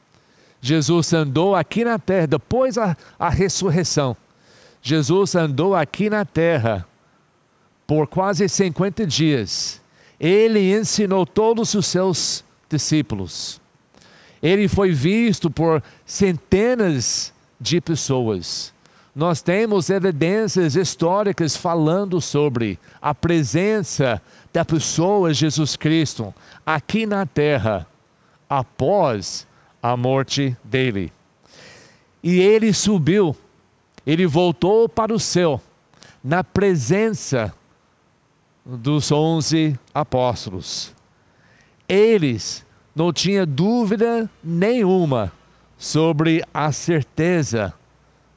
Jesus 0.66 1.12
andou 1.12 1.54
aqui 1.54 1.84
na 1.84 2.00
terra, 2.00 2.26
depois 2.26 2.78
a, 2.78 2.96
a 3.20 3.28
ressurreição. 3.28 4.16
Jesus 4.82 5.36
andou 5.36 5.76
aqui 5.76 6.10
na 6.10 6.24
terra 6.24 6.88
por 7.86 8.08
quase 8.08 8.48
50 8.48 9.06
dias. 9.06 9.82
Ele 10.18 10.74
ensinou 10.74 11.26
todos 11.26 11.74
os 11.74 11.86
seus 11.86 12.46
discípulos. 12.70 13.60
Ele 14.42 14.70
foi 14.70 14.94
visto 14.94 15.52
por 15.52 15.84
centenas 16.06 17.34
de 17.60 17.82
pessoas. 17.82 18.74
Nós 19.14 19.42
temos 19.42 19.90
evidências 19.90 20.78
históricas 20.78 21.58
falando 21.58 22.22
sobre 22.22 22.80
a 23.02 23.14
presença 23.14 24.22
da 24.54 24.64
pessoa 24.64 25.34
Jesus 25.34 25.76
Cristo 25.76 26.34
aqui 26.66 27.06
na 27.06 27.26
terra 27.26 27.86
após 28.50 29.46
a 29.84 29.98
morte 29.98 30.56
dele. 30.64 31.12
E 32.24 32.40
ele 32.40 32.74
subiu, 32.74 33.36
ele 34.06 34.26
voltou 34.26 34.88
para 34.88 35.14
o 35.14 35.20
céu, 35.20 35.62
na 36.24 36.42
presença 36.42 37.54
dos 38.66 39.12
onze 39.12 39.78
apóstolos. 39.94 40.94
Eles 41.88 42.66
não 42.96 43.12
tinham 43.12 43.46
dúvida 43.46 44.30
nenhuma 44.42 45.34
sobre 45.78 46.42
a 46.54 46.72
certeza 46.72 47.74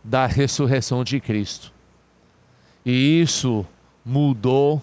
da 0.03 0.27
ressurreição 0.27 1.05
de 1.05 1.21
Cristo. 1.21 1.73
E 2.85 3.21
isso 3.21 3.65
mudou 4.05 4.83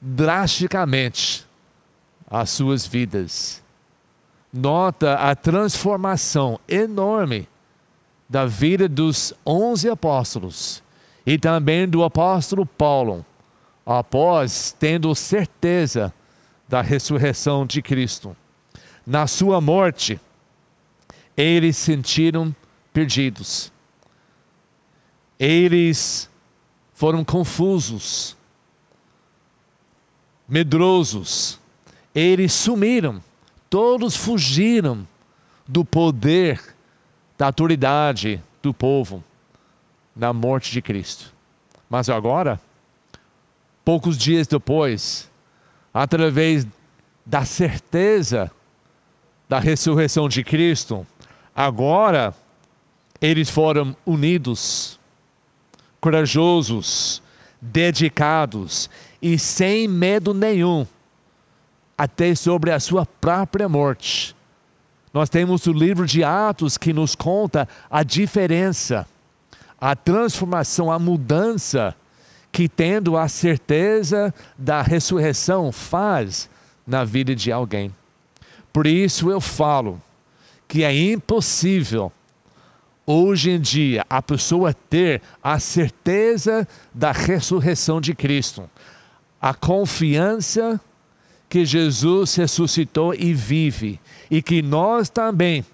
drasticamente 0.00 1.46
as 2.26 2.50
suas 2.50 2.86
vidas 2.86 3.63
nota 4.54 5.14
a 5.14 5.34
transformação 5.34 6.60
enorme 6.68 7.48
da 8.28 8.46
vida 8.46 8.88
dos 8.88 9.34
onze 9.44 9.90
apóstolos 9.90 10.80
e 11.26 11.36
também 11.36 11.88
do 11.88 12.04
apóstolo 12.04 12.64
Paulo, 12.64 13.26
após 13.84 14.74
tendo 14.78 15.12
certeza 15.14 16.14
da 16.68 16.80
ressurreição 16.80 17.66
de 17.66 17.82
Cristo. 17.82 18.36
Na 19.04 19.26
sua 19.26 19.60
morte, 19.60 20.20
eles 21.36 21.76
sentiram 21.76 22.54
perdidos. 22.92 23.72
Eles 25.36 26.30
foram 26.94 27.24
confusos, 27.24 28.36
medrosos. 30.48 31.58
Eles 32.14 32.52
sumiram 32.52 33.20
todos 33.74 34.14
fugiram 34.14 35.04
do 35.66 35.84
poder, 35.84 36.62
da 37.36 37.46
autoridade 37.46 38.40
do 38.62 38.72
povo 38.72 39.24
na 40.14 40.32
morte 40.32 40.70
de 40.70 40.80
Cristo. 40.80 41.34
Mas 41.90 42.08
agora, 42.08 42.60
poucos 43.84 44.16
dias 44.16 44.46
depois, 44.46 45.28
através 45.92 46.64
da 47.26 47.44
certeza 47.44 48.48
da 49.48 49.58
ressurreição 49.58 50.28
de 50.28 50.44
Cristo, 50.44 51.04
agora 51.52 52.32
eles 53.20 53.50
foram 53.50 53.96
unidos, 54.06 55.00
corajosos, 56.00 57.20
dedicados 57.60 58.88
e 59.20 59.36
sem 59.36 59.88
medo 59.88 60.32
nenhum 60.32 60.86
até 61.96 62.34
sobre 62.34 62.70
a 62.70 62.80
sua 62.80 63.06
própria 63.06 63.68
morte. 63.68 64.34
Nós 65.12 65.28
temos 65.28 65.66
o 65.66 65.72
livro 65.72 66.06
de 66.06 66.24
Atos 66.24 66.76
que 66.76 66.92
nos 66.92 67.14
conta 67.14 67.68
a 67.88 68.02
diferença, 68.02 69.06
a 69.80 69.94
transformação, 69.94 70.90
a 70.90 70.98
mudança 70.98 71.94
que, 72.50 72.68
tendo 72.68 73.16
a 73.16 73.28
certeza 73.28 74.34
da 74.58 74.82
ressurreição, 74.82 75.70
faz 75.70 76.50
na 76.86 77.04
vida 77.04 77.34
de 77.34 77.52
alguém. 77.52 77.94
Por 78.72 78.86
isso 78.86 79.30
eu 79.30 79.40
falo 79.40 80.02
que 80.66 80.82
é 80.82 80.92
impossível 80.92 82.10
hoje 83.06 83.50
em 83.50 83.60
dia 83.60 84.04
a 84.08 84.20
pessoa 84.20 84.74
ter 84.74 85.22
a 85.42 85.58
certeza 85.58 86.66
da 86.92 87.12
ressurreição 87.12 88.00
de 88.00 88.14
Cristo, 88.14 88.68
a 89.40 89.54
confiança 89.54 90.80
que 91.48 91.64
Jesus 91.64 92.34
ressuscitou 92.34 93.14
e 93.14 93.32
vive, 93.32 94.00
e 94.30 94.42
que 94.42 94.62
nós 94.62 95.08
também, 95.08 95.64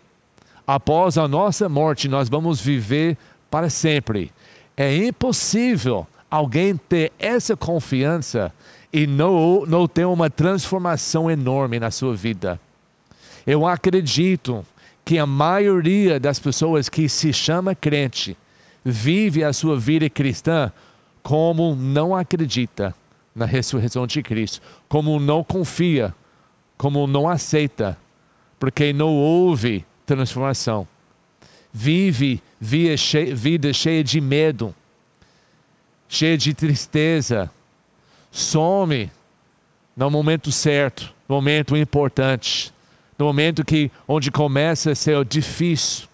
após 0.66 1.16
a 1.16 1.26
nossa 1.26 1.68
morte, 1.68 2.08
nós 2.08 2.28
vamos 2.28 2.60
viver 2.60 3.16
para 3.50 3.70
sempre. 3.70 4.30
É 4.76 4.94
impossível 4.96 6.06
alguém 6.30 6.76
ter 6.76 7.12
essa 7.18 7.56
confiança 7.56 8.52
e 8.92 9.06
não, 9.06 9.64
não 9.66 9.86
ter 9.86 10.04
uma 10.04 10.28
transformação 10.28 11.30
enorme 11.30 11.78
na 11.78 11.90
sua 11.90 12.14
vida. 12.14 12.60
Eu 13.46 13.66
acredito 13.66 14.64
que 15.04 15.18
a 15.18 15.26
maioria 15.26 16.20
das 16.20 16.38
pessoas 16.38 16.88
que 16.88 17.08
se 17.08 17.32
chama 17.32 17.74
crente 17.74 18.36
vive 18.84 19.42
a 19.42 19.52
sua 19.52 19.78
vida 19.78 20.08
cristã 20.08 20.72
como 21.22 21.74
não 21.74 22.14
acredita 22.14 22.94
na 23.40 23.46
ressurreição 23.46 24.06
de 24.06 24.22
Cristo, 24.22 24.60
como 24.86 25.18
não 25.18 25.42
confia, 25.42 26.14
como 26.76 27.06
não 27.06 27.26
aceita, 27.26 27.96
porque 28.58 28.92
não 28.92 29.08
houve 29.08 29.82
transformação. 30.04 30.86
Vive 31.72 32.42
vida 32.60 33.72
cheia, 33.72 34.04
de 34.04 34.20
medo. 34.20 34.74
cheia 36.06 36.36
de 36.36 36.52
tristeza, 36.52 37.50
some 38.30 39.10
no 39.96 40.10
momento 40.10 40.52
certo, 40.52 41.14
no 41.26 41.36
momento 41.36 41.74
importante, 41.74 42.74
no 43.18 43.24
momento 43.24 43.64
que 43.64 43.90
onde 44.06 44.30
começa 44.30 44.90
a 44.90 44.94
ser 44.94 45.24
difícil, 45.24 46.08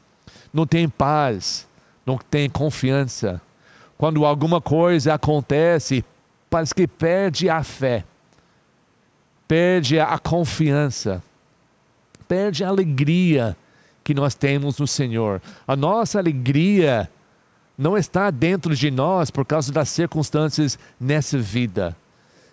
não 0.53 0.65
tem 0.65 0.89
paz, 0.89 1.67
não 2.05 2.19
tem 2.19 2.49
confiança. 2.49 3.41
Quando 3.99 4.25
alguma 4.25 4.61
coisa 4.61 5.15
acontece, 5.15 6.05
parece 6.51 6.75
que 6.75 6.87
perde 6.87 7.49
a 7.49 7.63
fé, 7.63 8.05
perde 9.47 9.99
a 10.01 10.19
confiança, 10.19 11.23
perde 12.29 12.65
a 12.65 12.69
alegria 12.69 13.57
que 14.03 14.15
nós 14.15 14.35
temos 14.35 14.79
no 14.79 14.87
Senhor. 14.87 15.43
A 15.67 15.75
nossa 15.75 16.19
alegria 16.19 17.11
não 17.77 17.97
está 17.97 18.31
dentro 18.31 18.75
de 18.75 18.91
nós 18.91 19.31
por 19.31 19.45
causa 19.45 19.73
das 19.73 19.89
circunstâncias 19.89 20.79
nessa 20.99 21.39
vida. 21.39 21.97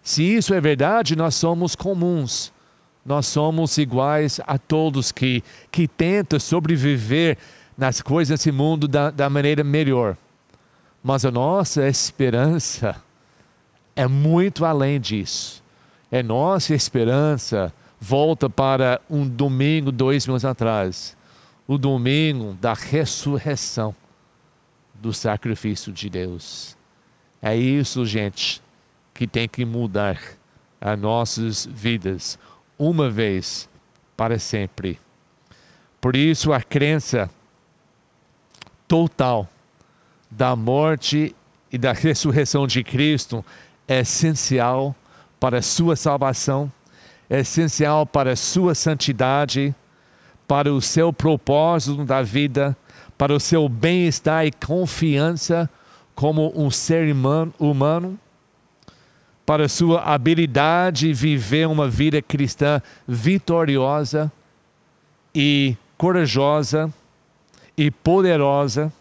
Se 0.02 0.24
isso 0.24 0.54
é 0.54 0.60
verdade, 0.60 1.16
nós 1.16 1.36
somos 1.36 1.76
comuns. 1.76 2.52
Nós 3.06 3.28
somos 3.28 3.78
iguais 3.78 4.40
a 4.48 4.58
todos 4.58 5.12
que, 5.12 5.44
que 5.72 5.88
tentam 5.88 6.40
sobreviver 6.40 7.38
nas 7.78 8.02
coisas 8.02 8.40
desse 8.40 8.52
mundo 8.52 8.88
da, 8.88 9.12
da 9.12 9.30
maneira 9.30 9.64
melhor. 9.64 10.18
Mas 11.04 11.26
a 11.26 11.32
nossa 11.32 11.88
esperança 11.88 12.96
é 13.96 14.08
muito 14.08 14.66
além 14.66 15.00
disso. 15.00 15.64
É 16.12 16.22
nossa 16.22 16.74
esperança 16.74 17.74
volta 18.00 18.50
para 18.50 19.00
um 19.10 19.28
domingo, 19.28 19.92
dois 19.92 20.26
mil 20.26 20.34
anos 20.34 20.46
atrás 20.46 21.16
o 21.68 21.78
domingo 21.78 22.54
da 22.60 22.74
ressurreição 22.74 23.96
do 24.94 25.14
sacrifício 25.14 25.92
de 25.92 26.10
Deus. 26.10 26.78
É 27.42 27.56
isso, 27.56 28.06
gente, 28.06 28.62
que 29.14 29.28
tem 29.28 29.48
que 29.48 29.66
mudar 29.66 30.20
as 30.80 31.00
nossas 31.00 31.66
vidas 31.66 32.38
uma 32.78 33.10
vez 33.10 33.70
para 34.16 34.38
sempre. 34.40 35.00
Por 36.00 36.16
isso, 36.16 36.52
a 36.52 36.62
crença 36.62 37.30
total 38.88 39.50
da 40.30 40.56
morte 40.56 41.36
e 41.72 41.78
da 41.78 41.94
ressurreição 41.94 42.68
de 42.68 42.84
Cristo 42.84 43.44
é 43.88 44.00
essencial 44.00 44.96
para 45.40 45.58
a 45.58 45.62
sua 45.62 45.96
salvação, 45.96 46.72
é 47.30 47.40
essencial 47.40 48.06
para 48.06 48.32
a 48.32 48.36
sua 48.36 48.74
santidade, 48.74 49.76
para 50.48 50.74
o 50.74 50.82
seu 50.82 51.12
propósito 51.12 52.06
da 52.06 52.22
vida, 52.22 52.78
para 53.18 53.34
o 53.34 53.40
seu 53.40 53.68
bem-estar 53.68 54.46
e 54.46 54.52
confiança 54.52 55.70
como 56.16 56.54
um 56.56 56.70
ser 56.70 57.14
humano, 57.60 58.20
para 59.46 59.66
a 59.66 59.70
sua 59.70 60.02
habilidade 60.02 61.08
de 61.08 61.14
viver 61.14 61.68
uma 61.68 61.90
vida 61.90 62.22
cristã 62.22 62.82
vitoriosa 63.08 64.32
e 65.36 65.76
corajosa 65.98 66.94
e 67.78 67.92
poderosa 67.92 68.94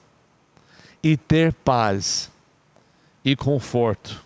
e 1.02 1.16
ter 1.16 1.52
paz 1.52 2.30
e 3.24 3.36
conforto 3.36 4.21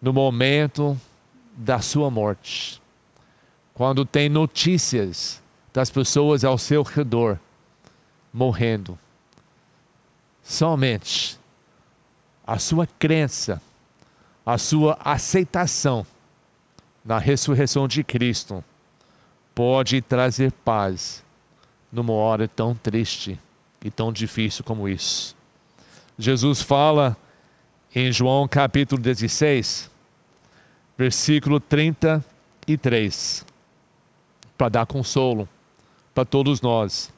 no 0.00 0.12
momento 0.12 0.98
da 1.56 1.80
sua 1.80 2.10
morte. 2.10 2.80
Quando 3.74 4.04
tem 4.04 4.28
notícias 4.28 5.42
das 5.72 5.90
pessoas 5.90 6.44
ao 6.44 6.56
seu 6.56 6.82
redor 6.82 7.38
morrendo. 8.32 8.98
Somente 10.42 11.38
a 12.46 12.58
sua 12.58 12.86
crença, 12.86 13.60
a 14.44 14.56
sua 14.56 14.98
aceitação 15.04 16.06
na 17.04 17.18
ressurreição 17.18 17.86
de 17.88 18.04
Cristo 18.04 18.64
pode 19.54 20.00
trazer 20.00 20.52
paz 20.52 21.24
numa 21.90 22.12
hora 22.12 22.46
tão 22.46 22.74
triste 22.74 23.38
e 23.84 23.90
tão 23.90 24.12
difícil 24.12 24.64
como 24.64 24.88
isso. 24.88 25.36
Jesus 26.18 26.62
fala 26.62 27.16
em 27.98 28.12
João 28.12 28.46
capítulo 28.46 29.00
16, 29.00 29.90
versículo 30.98 31.58
33, 31.58 33.42
para 34.58 34.68
dar 34.68 34.84
consolo 34.84 35.48
para 36.14 36.26
todos 36.26 36.60
nós. 36.60 37.10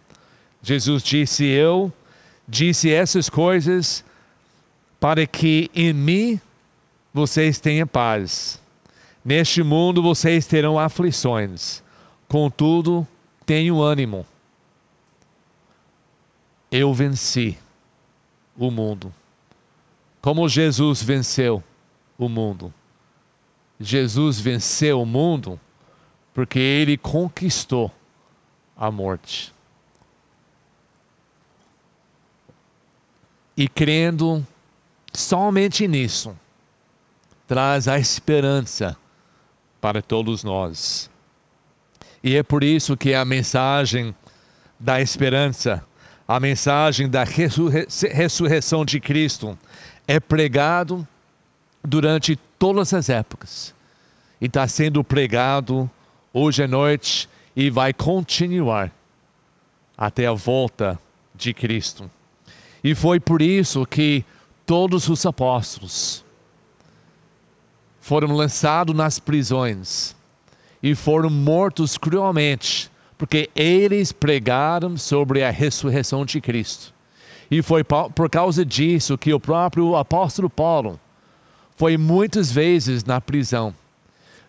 Jesus 0.63 1.03
disse: 1.03 1.45
Eu 1.45 1.93
disse 2.47 2.93
essas 2.93 3.29
coisas 3.29 4.05
para 5.01 5.27
que 5.27 5.69
em 5.75 5.93
mim 5.93 6.41
vocês 7.13 7.59
tenham 7.59 7.85
paz. 7.85 8.63
Neste 9.25 9.65
mundo 9.65 10.01
vocês 10.01 10.47
terão 10.47 10.79
aflições, 10.79 11.83
contudo, 12.29 13.05
tenham 13.45 13.83
ânimo. 13.83 14.25
Eu 16.71 16.95
venci 16.95 17.59
o 18.57 18.71
mundo. 18.71 19.13
Como 20.21 20.49
Jesus 20.49 21.03
venceu 21.03 21.63
o 22.17 22.29
mundo? 22.29 22.73
Jesus 23.81 24.41
venceu 24.41 25.01
o 25.01 25.07
mundo 25.07 25.59
porque 26.35 26.59
ele 26.59 26.97
conquistou 26.97 27.93
a 28.77 28.91
morte. 28.91 29.53
E 33.57 33.67
crendo 33.67 34.47
somente 35.13 35.89
nisso, 35.89 36.37
traz 37.47 37.89
a 37.89 37.99
esperança 37.99 38.97
para 39.81 40.01
todos 40.01 40.45
nós. 40.45 41.11
E 42.23 42.37
é 42.37 42.43
por 42.43 42.63
isso 42.63 42.97
que 42.97 43.15
a 43.15 43.25
mensagem 43.25 44.15
da 44.79 45.01
esperança, 45.01 45.85
a 46.27 46.39
mensagem 46.39 47.09
da 47.09 47.25
ressurre 47.25 47.87
ressurreição 48.13 48.85
de 48.85 49.01
Cristo, 49.01 49.59
é 50.09 50.19
pregado 50.19 51.07
durante 51.85 52.35
todas 52.59 52.95
as 52.95 53.11
épocas. 53.11 53.75
E 54.41 54.47
está 54.47 54.67
sendo 54.67 55.05
pregado 55.05 55.89
hoje 56.33 56.63
à 56.63 56.67
noite 56.67 57.29
e 57.55 57.69
vai 57.69 57.93
continuar 57.93 58.91
até 59.97 60.27
a 60.27 60.33
volta 60.33 60.99
de 61.35 61.53
Cristo. 61.53 62.11
E 62.83 62.95
foi 62.95 63.21
por 63.21 63.43
isso 63.43 63.85
que 63.85 64.25
todos 64.65 65.09
os 65.09 65.27
apóstolos 65.27 66.25
foram 68.01 68.35
lançados 68.35 68.97
nas 68.97 69.19
prisões 69.19 70.17
e 70.83 70.95
foram 70.95 71.29
mortos 71.29 71.99
cruelmente, 71.99 72.91
porque 73.19 73.51
eles 73.55 74.13
pregaram 74.13 74.97
sobre 74.97 75.43
a 75.43 75.51
ressurreição 75.51 76.25
de 76.25 76.41
Cristo. 76.41 76.95
E 77.51 77.63
foi 77.63 77.83
por 77.83 78.29
causa 78.31 78.65
disso 78.65 79.17
que 79.17 79.33
o 79.33 79.41
próprio 79.41 79.97
apóstolo 79.97 80.51
Paulo 80.51 81.01
foi 81.77 81.97
muitas 81.97 82.51
vezes 82.51 83.05
na 83.05 83.21
prisão 83.21 83.75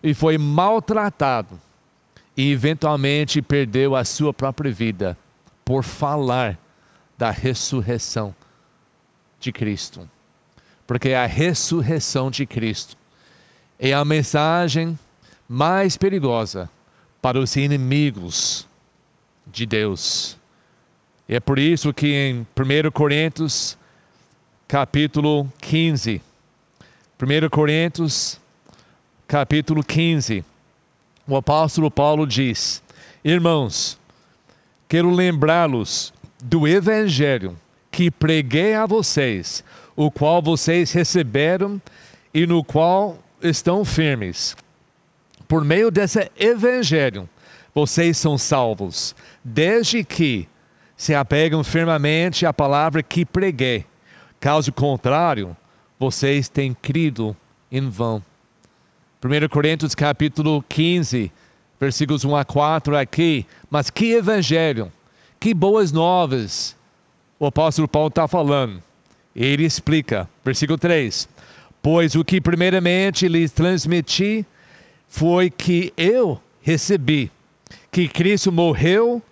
e 0.02 0.12
foi 0.12 0.36
maltratado 0.36 1.58
e 2.36 2.50
eventualmente 2.52 3.40
perdeu 3.40 3.94
a 3.94 4.04
sua 4.04 4.32
própria 4.32 4.72
vida 4.72 5.16
por 5.64 5.84
falar 5.84 6.58
da 7.16 7.30
ressurreição 7.30 8.34
de 9.38 9.52
Cristo. 9.52 10.08
Porque 10.86 11.12
a 11.12 11.26
ressurreição 11.26 12.30
de 12.30 12.46
Cristo 12.46 12.96
é 13.78 13.92
a 13.92 14.04
mensagem 14.04 14.98
mais 15.48 15.96
perigosa 15.96 16.68
para 17.20 17.38
os 17.38 17.56
inimigos 17.56 18.66
de 19.46 19.66
Deus. 19.66 20.39
E 21.30 21.36
é 21.36 21.38
por 21.38 21.60
isso 21.60 21.94
que 21.94 22.08
em 22.08 22.40
1 22.40 22.90
Coríntios, 22.90 23.78
capítulo 24.66 25.48
15, 25.60 26.20
1 27.22 27.48
Coríntios, 27.48 28.40
capítulo 29.28 29.84
15, 29.84 30.44
o 31.28 31.36
apóstolo 31.36 31.88
Paulo 31.88 32.26
diz: 32.26 32.82
Irmãos, 33.22 33.96
quero 34.88 35.08
lembrá-los 35.08 36.12
do 36.42 36.66
evangelho 36.66 37.56
que 37.92 38.10
preguei 38.10 38.74
a 38.74 38.84
vocês, 38.84 39.62
o 39.94 40.10
qual 40.10 40.42
vocês 40.42 40.90
receberam 40.90 41.80
e 42.34 42.44
no 42.44 42.64
qual 42.64 43.16
estão 43.40 43.84
firmes. 43.84 44.56
Por 45.46 45.64
meio 45.64 45.92
desse 45.92 46.28
evangelho, 46.36 47.30
vocês 47.72 48.18
são 48.18 48.36
salvos, 48.36 49.14
desde 49.44 50.02
que 50.02 50.48
se 51.00 51.14
apegam 51.14 51.64
firmemente 51.64 52.44
à 52.44 52.52
palavra 52.52 53.02
que 53.02 53.24
preguei. 53.24 53.86
Caso 54.38 54.70
contrário, 54.70 55.56
vocês 55.98 56.46
têm 56.46 56.74
crido 56.74 57.34
em 57.72 57.88
vão. 57.88 58.22
1 59.24 59.48
Coríntios 59.48 59.94
capítulo 59.94 60.62
15, 60.68 61.32
versículos 61.80 62.22
1 62.22 62.36
a 62.36 62.44
4 62.44 62.98
aqui. 62.98 63.46
Mas 63.70 63.88
que 63.88 64.12
evangelho, 64.12 64.92
que 65.40 65.54
boas 65.54 65.90
novas 65.90 66.76
o 67.38 67.46
apóstolo 67.46 67.88
Paulo 67.88 68.08
está 68.08 68.28
falando. 68.28 68.82
Ele 69.34 69.64
explica, 69.64 70.28
versículo 70.44 70.76
3: 70.76 71.26
Pois 71.80 72.14
o 72.14 72.22
que 72.22 72.42
primeiramente 72.42 73.26
lhes 73.26 73.50
transmiti 73.52 74.44
foi 75.08 75.48
que 75.48 75.94
eu 75.96 76.38
recebi 76.60 77.32
que 77.90 78.06
Cristo 78.06 78.52
morreu 78.52 79.22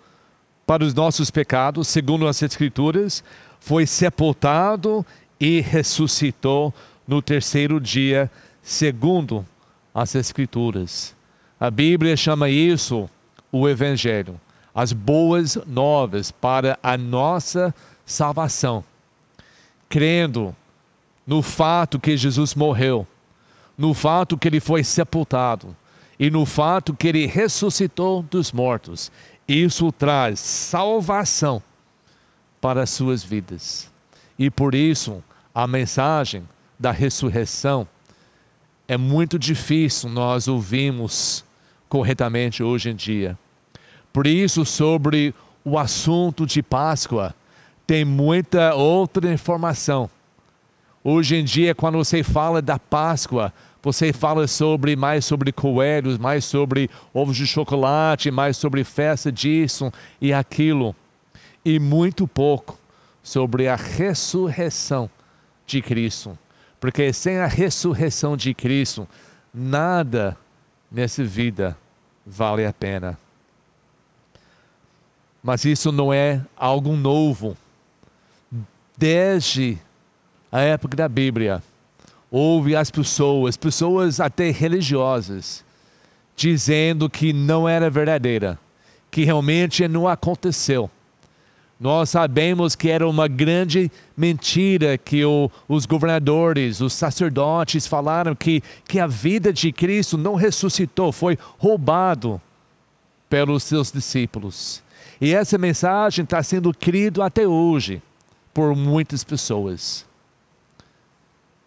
para 0.69 0.83
os 0.83 0.93
nossos 0.93 1.31
pecados, 1.31 1.87
segundo 1.87 2.27
as 2.27 2.43
Escrituras, 2.43 3.23
foi 3.59 3.87
sepultado 3.87 5.03
e 5.39 5.61
ressuscitou 5.61 6.71
no 7.07 7.23
terceiro 7.23 7.81
dia, 7.81 8.29
segundo 8.61 9.43
as 9.91 10.13
Escrituras. 10.13 11.15
A 11.59 11.71
Bíblia 11.71 12.15
chama 12.15 12.49
isso 12.49 13.09
o 13.51 13.67
Evangelho, 13.67 14.39
as 14.71 14.93
boas 14.93 15.57
novas 15.65 16.29
para 16.29 16.77
a 16.83 16.95
nossa 16.95 17.73
salvação. 18.05 18.83
Crendo 19.89 20.55
no 21.25 21.41
fato 21.41 21.99
que 21.99 22.15
Jesus 22.15 22.53
morreu, 22.53 23.07
no 23.75 23.95
fato 23.95 24.37
que 24.37 24.47
ele 24.47 24.59
foi 24.59 24.83
sepultado 24.83 25.75
e 26.19 26.29
no 26.29 26.45
fato 26.45 26.93
que 26.93 27.07
ele 27.07 27.25
ressuscitou 27.25 28.21
dos 28.21 28.51
mortos. 28.51 29.11
Isso 29.49 29.91
traz 29.91 30.39
salvação 30.39 31.59
para 32.61 32.83
as 32.83 32.91
suas 32.91 33.23
vidas. 33.23 33.91
E 34.37 34.47
por 34.51 34.75
isso, 34.75 35.23
a 35.55 35.65
mensagem 35.65 36.47
da 36.77 36.91
ressurreição 36.91 37.87
é 38.87 38.95
muito 38.95 39.39
difícil 39.39 40.07
nós 40.07 40.47
ouvirmos 40.47 41.43
corretamente 41.89 42.61
hoje 42.61 42.91
em 42.91 42.95
dia. 42.95 43.35
Por 44.13 44.27
isso, 44.27 44.63
sobre 44.63 45.33
o 45.65 45.79
assunto 45.79 46.45
de 46.45 46.61
Páscoa, 46.61 47.33
tem 47.87 48.05
muita 48.05 48.75
outra 48.75 49.33
informação. 49.33 50.07
Hoje 51.03 51.37
em 51.37 51.43
dia, 51.43 51.73
quando 51.73 51.97
você 51.97 52.21
fala 52.21 52.61
da 52.61 52.77
Páscoa, 52.77 53.51
você 53.81 54.11
fala 54.11 54.47
sobre 54.47 54.95
mais 54.95 55.25
sobre 55.25 55.51
coelhos, 55.51 56.17
mais 56.17 56.43
sobre 56.43 56.89
ovos 57.13 57.37
de 57.37 57.47
chocolate, 57.47 58.29
mais 58.29 58.57
sobre 58.57 58.83
festa 58.83 59.31
disso 59.31 59.91
e 60.19 60.33
aquilo, 60.33 60.95
e 61.63 61.79
muito 61.79 62.27
pouco 62.27 62.77
sobre 63.23 63.67
a 63.67 63.75
ressurreição 63.75 65.09
de 65.65 65.81
Cristo. 65.81 66.37
Porque 66.79 67.11
sem 67.13 67.37
a 67.37 67.47
ressurreição 67.47 68.35
de 68.35 68.53
Cristo, 68.53 69.07
nada 69.53 70.37
nessa 70.91 71.23
vida 71.23 71.77
vale 72.25 72.65
a 72.65 72.73
pena. 72.73 73.17
Mas 75.41 75.63
isso 75.63 75.91
não 75.91 76.13
é 76.13 76.41
algo 76.55 76.95
novo. 76.95 77.55
Desde 78.97 79.77
a 80.51 80.59
época 80.59 80.97
da 80.97 81.07
Bíblia, 81.07 81.63
houve 82.31 82.75
as 82.75 82.91
pessoas, 82.91 83.57
pessoas 83.57 84.19
até 84.19 84.51
religiosas, 84.51 85.63
dizendo 86.35 87.09
que 87.09 87.33
não 87.33 87.67
era 87.67 87.89
verdadeira, 87.89 88.59
que 89.11 89.23
realmente 89.23 89.87
não 89.87 90.07
aconteceu. 90.07 90.89
Nós 91.79 92.09
sabemos 92.09 92.75
que 92.75 92.89
era 92.89 93.07
uma 93.07 93.27
grande 93.27 93.89
mentira 94.15 94.97
que 94.97 95.23
o, 95.23 95.49
os 95.67 95.85
governadores, 95.85 96.81
os 96.81 96.91
sacerdotes 96.91 97.87
falaram 97.87 98.35
que, 98.35 98.61
que 98.85 98.99
a 98.99 99.07
vida 99.07 99.53
de 99.53 99.71
Cristo 99.71 100.17
não 100.17 100.35
ressuscitou, 100.35 101.13
foi 101.13 101.37
roubado 101.57 102.41
pelos 103.29 103.63
seus 103.63 103.91
discípulos. 103.91 104.83
E 105.21 105.33
essa 105.33 105.57
mensagem 105.57 106.23
está 106.23 106.43
sendo 106.43 106.73
crida 106.73 107.25
até 107.25 107.47
hoje 107.47 108.01
por 108.53 108.75
muitas 108.75 109.23
pessoas. 109.23 110.08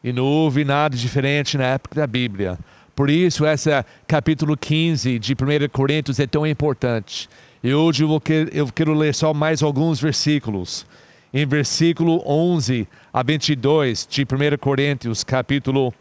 E 0.02 0.12
não 0.12 0.24
houve 0.24 0.64
nada 0.64 0.96
diferente 0.96 1.56
na 1.56 1.64
época 1.64 1.94
da 1.94 2.06
Bíblia. 2.06 2.58
Por 2.94 3.08
isso, 3.08 3.46
esse 3.46 3.70
capítulo 4.06 4.56
15 4.56 5.18
de 5.18 5.32
1 5.32 5.36
Coríntios 5.70 6.18
é 6.18 6.26
tão 6.26 6.46
importante. 6.46 7.28
E 7.62 7.72
hoje 7.72 8.04
eu, 8.04 8.08
vou, 8.08 8.22
eu 8.52 8.66
quero 8.66 8.92
ler 8.92 9.14
só 9.14 9.32
mais 9.32 9.62
alguns 9.62 10.00
versículos. 10.00 10.84
Em 11.32 11.46
versículo 11.46 12.22
11 12.26 12.86
a 13.12 13.22
22 13.22 14.06
de 14.10 14.22
1 14.22 14.58
Coríntios, 14.58 15.24
capítulo 15.24 15.94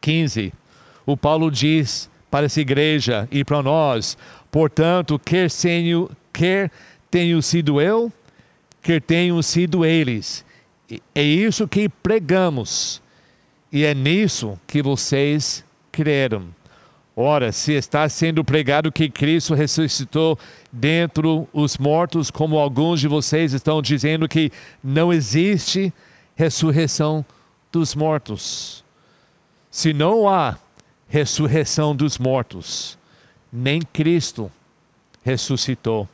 15, 0.00 0.52
o 1.06 1.16
Paulo 1.16 1.50
diz 1.50 2.10
para 2.30 2.46
essa 2.46 2.60
igreja 2.60 3.28
e 3.30 3.44
para 3.44 3.62
nós: 3.62 4.18
portanto, 4.50 5.18
quer, 5.18 5.50
tenho, 5.50 6.10
quer 6.32 6.70
tenho 7.10 7.40
sido 7.40 7.80
eu, 7.80 8.12
quer 8.82 9.00
tenham 9.00 9.40
sido 9.40 9.84
eles, 9.84 10.43
é 11.14 11.22
isso 11.22 11.66
que 11.66 11.88
pregamos, 11.88 13.02
e 13.72 13.84
é 13.84 13.94
nisso 13.94 14.58
que 14.66 14.82
vocês 14.82 15.64
creram 15.90 16.54
Ora, 17.16 17.52
se 17.52 17.72
está 17.72 18.08
sendo 18.08 18.42
pregado 18.42 18.90
que 18.90 19.08
Cristo 19.08 19.54
ressuscitou 19.54 20.36
dentro 20.72 21.48
os 21.52 21.78
mortos, 21.78 22.28
como 22.28 22.58
alguns 22.58 22.98
de 22.98 23.06
vocês 23.06 23.52
estão 23.52 23.80
dizendo 23.80 24.28
que 24.28 24.50
não 24.82 25.12
existe 25.12 25.92
ressurreição 26.34 27.24
dos 27.70 27.94
mortos. 27.94 28.84
Se 29.70 29.92
não 29.92 30.28
há 30.28 30.58
ressurreição 31.06 31.94
dos 31.94 32.18
mortos, 32.18 32.98
nem 33.52 33.80
Cristo 33.80 34.50
ressuscitou. 35.22 36.08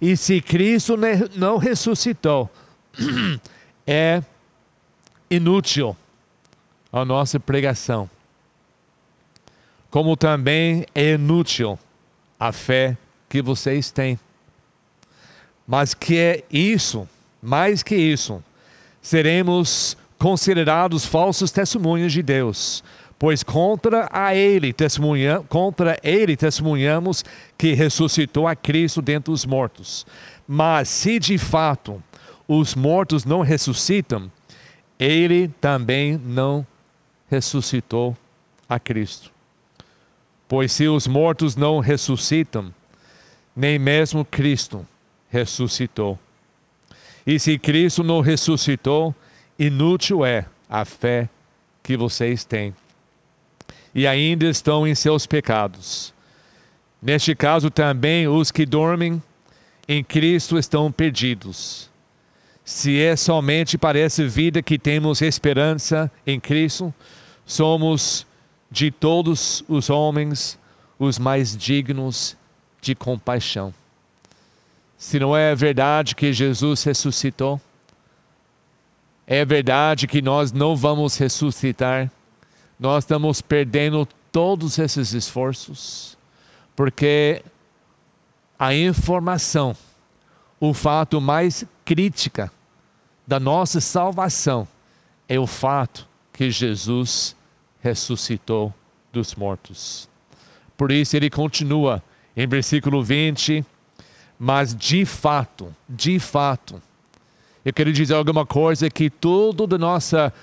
E 0.00 0.16
se 0.16 0.40
Cristo 0.40 0.96
não 1.34 1.58
ressuscitou, 1.58 2.48
é 3.90 4.22
inútil 5.30 5.96
a 6.92 7.04
nossa 7.04 7.40
pregação 7.40 8.08
como 9.90 10.16
também 10.16 10.86
é 10.94 11.14
inútil 11.14 11.78
a 12.38 12.52
fé 12.52 12.96
que 13.28 13.42
vocês 13.42 13.90
têm. 13.90 14.18
Mas 15.66 15.94
que 15.94 16.16
é 16.16 16.44
isso, 16.50 17.08
mais 17.42 17.82
que 17.82 17.96
isso, 17.96 18.42
seremos 19.02 19.96
considerados 20.18 21.04
falsos 21.04 21.50
testemunhos 21.50 22.12
de 22.12 22.22
Deus, 22.22 22.84
pois 23.18 23.42
contra 23.42 24.08
a 24.12 24.34
ele 24.34 24.74
contra 25.48 25.98
ele 26.02 26.36
testemunhamos 26.36 27.24
que 27.58 27.72
ressuscitou 27.72 28.46
a 28.46 28.54
Cristo 28.54 29.02
dentre 29.02 29.32
os 29.32 29.44
mortos. 29.44 30.06
Mas 30.46 30.88
se 30.88 31.18
de 31.18 31.36
fato 31.38 32.02
os 32.52 32.74
mortos 32.74 33.24
não 33.24 33.42
ressuscitam, 33.42 34.28
ele 34.98 35.46
também 35.60 36.18
não 36.18 36.66
ressuscitou 37.30 38.16
a 38.68 38.76
Cristo. 38.76 39.30
Pois 40.48 40.72
se 40.72 40.88
os 40.88 41.06
mortos 41.06 41.54
não 41.54 41.78
ressuscitam, 41.78 42.74
nem 43.54 43.78
mesmo 43.78 44.24
Cristo 44.24 44.84
ressuscitou. 45.28 46.18
E 47.24 47.38
se 47.38 47.56
Cristo 47.56 48.02
não 48.02 48.20
ressuscitou, 48.20 49.14
inútil 49.56 50.24
é 50.26 50.44
a 50.68 50.84
fé 50.84 51.28
que 51.84 51.96
vocês 51.96 52.42
têm. 52.44 52.74
E 53.94 54.08
ainda 54.08 54.46
estão 54.46 54.88
em 54.88 54.94
seus 54.96 55.24
pecados. 55.24 56.12
Neste 57.00 57.32
caso 57.36 57.70
também 57.70 58.26
os 58.26 58.50
que 58.50 58.66
dormem 58.66 59.22
em 59.86 60.02
Cristo 60.02 60.58
estão 60.58 60.90
perdidos. 60.90 61.89
Se 62.70 63.02
é 63.02 63.16
somente 63.16 63.76
para 63.76 63.98
essa 63.98 64.26
vida 64.28 64.62
que 64.62 64.78
temos 64.78 65.20
esperança 65.22 66.08
em 66.24 66.38
Cristo, 66.38 66.94
somos 67.44 68.24
de 68.70 68.92
todos 68.92 69.64
os 69.68 69.90
homens 69.90 70.56
os 70.96 71.18
mais 71.18 71.56
dignos 71.56 72.36
de 72.80 72.94
compaixão. 72.94 73.74
Se 74.96 75.18
não 75.18 75.36
é 75.36 75.52
verdade 75.52 76.14
que 76.14 76.32
Jesus 76.32 76.84
ressuscitou, 76.84 77.60
é 79.26 79.44
verdade 79.44 80.06
que 80.06 80.22
nós 80.22 80.52
não 80.52 80.76
vamos 80.76 81.16
ressuscitar, 81.16 82.08
nós 82.78 83.02
estamos 83.02 83.42
perdendo 83.42 84.06
todos 84.30 84.78
esses 84.78 85.12
esforços, 85.12 86.16
porque 86.76 87.42
a 88.56 88.72
informação, 88.72 89.76
o 90.60 90.72
fato 90.72 91.20
mais 91.20 91.64
crítica 91.84 92.48
da 93.30 93.38
nossa 93.38 93.80
salvação 93.80 94.66
é 95.28 95.38
o 95.38 95.46
fato 95.46 96.04
que 96.32 96.50
Jesus 96.50 97.36
ressuscitou 97.80 98.74
dos 99.12 99.36
mortos. 99.36 100.08
Por 100.76 100.90
isso 100.90 101.16
ele 101.16 101.30
continua 101.30 102.02
em 102.36 102.44
versículo 102.48 103.04
20, 103.04 103.64
mas 104.36 104.74
de 104.74 105.04
fato, 105.04 105.72
de 105.88 106.18
fato, 106.18 106.82
eu 107.64 107.72
quero 107.72 107.92
dizer 107.92 108.14
alguma 108.14 108.44
coisa 108.44 108.90
que 108.90 109.08
tudo 109.08 109.64
da 109.64 109.78
nossa, 109.78 110.34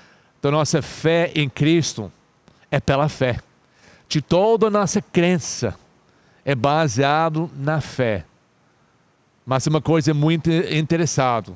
da 0.41 0.49
nossa 0.49 0.81
fé 0.81 1.33
em 1.35 1.49
Cristo 1.49 2.09
é 2.71 2.79
pela 2.79 3.09
fé. 3.09 3.41
De 4.07 4.21
toda 4.21 4.67
a 4.67 4.71
nossa 4.71 5.01
crença 5.01 5.77
é 6.45 6.55
baseado 6.55 7.51
na 7.53 7.81
fé. 7.81 8.23
Mas 9.45 9.67
uma 9.67 9.81
coisa 9.81 10.13
muito 10.13 10.49
interessante, 10.49 11.51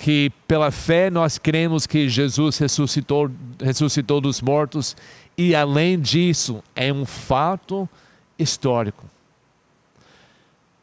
que 0.00 0.30
pela 0.48 0.70
fé 0.70 1.10
nós 1.10 1.36
cremos 1.36 1.86
que 1.86 2.08
Jesus 2.08 2.56
ressuscitou, 2.56 3.30
ressuscitou 3.62 4.18
dos 4.18 4.40
mortos 4.40 4.96
e 5.36 5.54
além 5.54 6.00
disso 6.00 6.64
é 6.74 6.90
um 6.90 7.04
fato 7.04 7.88
histórico. 8.38 9.04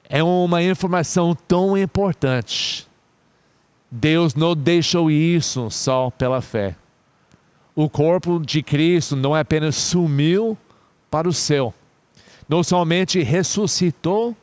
É 0.07 0.23
uma 0.23 0.61
informação 0.61 1.35
tão 1.47 1.75
importante. 1.75 2.87
Deus 3.89 4.35
não 4.35 4.55
deixou 4.55 5.09
isso 5.09 5.69
só 5.71 6.11
pela 6.11 6.39
fé. 6.39 6.75
O 7.75 7.89
corpo 7.89 8.39
de 8.39 8.61
Cristo 8.61 9.15
não 9.15 9.33
apenas 9.33 9.75
sumiu 9.75 10.55
para 11.09 11.27
o 11.27 11.33
céu, 11.33 11.73
não 12.47 12.63
somente 12.63 13.23
ressuscitou 13.23 14.35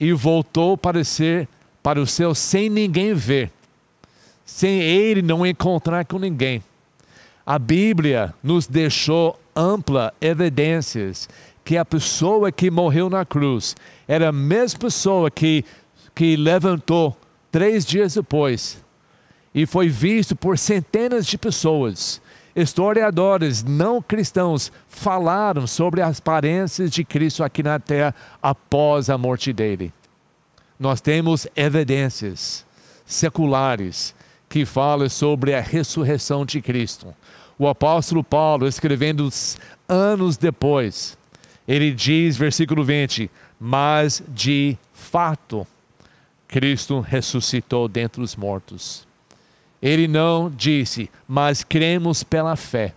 e 0.00 0.12
voltou 0.12 0.76
para 0.76 1.04
ser 1.04 1.48
para 1.82 2.00
o 2.00 2.06
céu 2.06 2.34
sem 2.34 2.68
ninguém 2.68 3.14
ver, 3.14 3.50
sem 4.44 4.80
ele 4.80 5.22
não 5.22 5.46
encontrar 5.46 6.04
com 6.04 6.18
ninguém. 6.18 6.62
A 7.44 7.58
Bíblia 7.58 8.34
nos 8.42 8.66
deixou 8.66 9.38
ampla 9.54 10.12
evidências 10.20 11.28
que 11.64 11.76
a 11.76 11.84
pessoa 11.84 12.50
que 12.50 12.70
morreu 12.70 13.08
na 13.08 13.24
cruz 13.24 13.76
era 14.06 14.28
a 14.28 14.32
mesma 14.32 14.80
pessoa 14.80 15.30
que, 15.30 15.64
que 16.14 16.36
levantou 16.36 17.16
três 17.50 17.84
dias 17.84 18.14
depois 18.14 18.82
e 19.54 19.66
foi 19.66 19.88
visto 19.88 20.34
por 20.34 20.58
centenas 20.58 21.26
de 21.26 21.36
pessoas. 21.36 22.20
Historiadores 22.54 23.62
não 23.62 24.02
cristãos 24.02 24.70
falaram 24.86 25.66
sobre 25.66 26.02
as 26.02 26.18
aparências 26.18 26.90
de 26.90 27.04
Cristo 27.04 27.42
aqui 27.42 27.62
na 27.62 27.78
terra 27.78 28.14
após 28.42 29.08
a 29.08 29.16
morte 29.16 29.52
dele. 29.52 29.92
Nós 30.78 31.00
temos 31.00 31.46
evidências 31.56 32.66
seculares 33.06 34.14
que 34.52 34.66
falam 34.66 35.08
sobre 35.08 35.54
a 35.54 35.62
ressurreição 35.62 36.44
de 36.44 36.60
Cristo. 36.60 37.14
O 37.58 37.66
apóstolo 37.66 38.22
Paulo, 38.22 38.68
escrevendo 38.68 39.26
anos 39.88 40.36
depois, 40.36 41.16
ele 41.66 41.90
diz, 41.90 42.36
versículo 42.36 42.84
20: 42.84 43.30
Mas 43.58 44.22
de 44.28 44.76
fato, 44.92 45.66
Cristo 46.46 47.00
ressuscitou 47.00 47.88
dentre 47.88 48.20
os 48.20 48.36
mortos. 48.36 49.08
Ele 49.80 50.06
não 50.06 50.50
disse, 50.50 51.10
mas 51.26 51.64
cremos 51.64 52.22
pela 52.22 52.54
fé. 52.54 52.94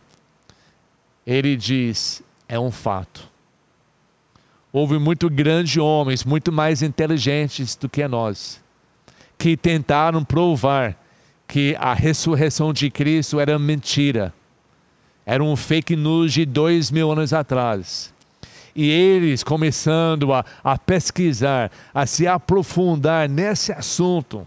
Ele 1.26 1.56
diz, 1.56 2.22
é 2.50 2.60
um 2.60 2.70
fato. 2.70 3.30
Houve 4.74 5.00
muito 5.00 5.30
grandes 5.30 5.78
homens, 5.78 6.26
muito 6.26 6.52
mais 6.52 6.84
inteligentes 6.84 7.78
do 7.78 7.88
que 7.88 8.06
nós, 8.10 8.62
que 9.38 9.56
tentaram 9.56 10.22
provar 10.22 10.98
que 11.47 11.75
a 11.79 11.93
ressurreição 11.93 12.73
de 12.73 12.89
Cristo 12.89 13.39
era 13.39 13.58
mentira. 13.58 14.34
Era 15.25 15.43
um 15.43 15.55
fake 15.55 15.95
news 15.95 16.34
de 16.34 16.45
dois 16.45 16.91
mil 16.91 17.12
anos 17.12 17.34
atrás 17.34 18.13
e 18.75 18.89
eles 18.89 19.41
começando 19.41 20.34
a, 20.34 20.43
a 20.62 20.77
pesquisar, 20.77 21.71
a 21.93 22.05
se 22.05 22.27
aprofundar 22.27 23.29
nesse 23.29 23.71
assunto, 23.71 24.45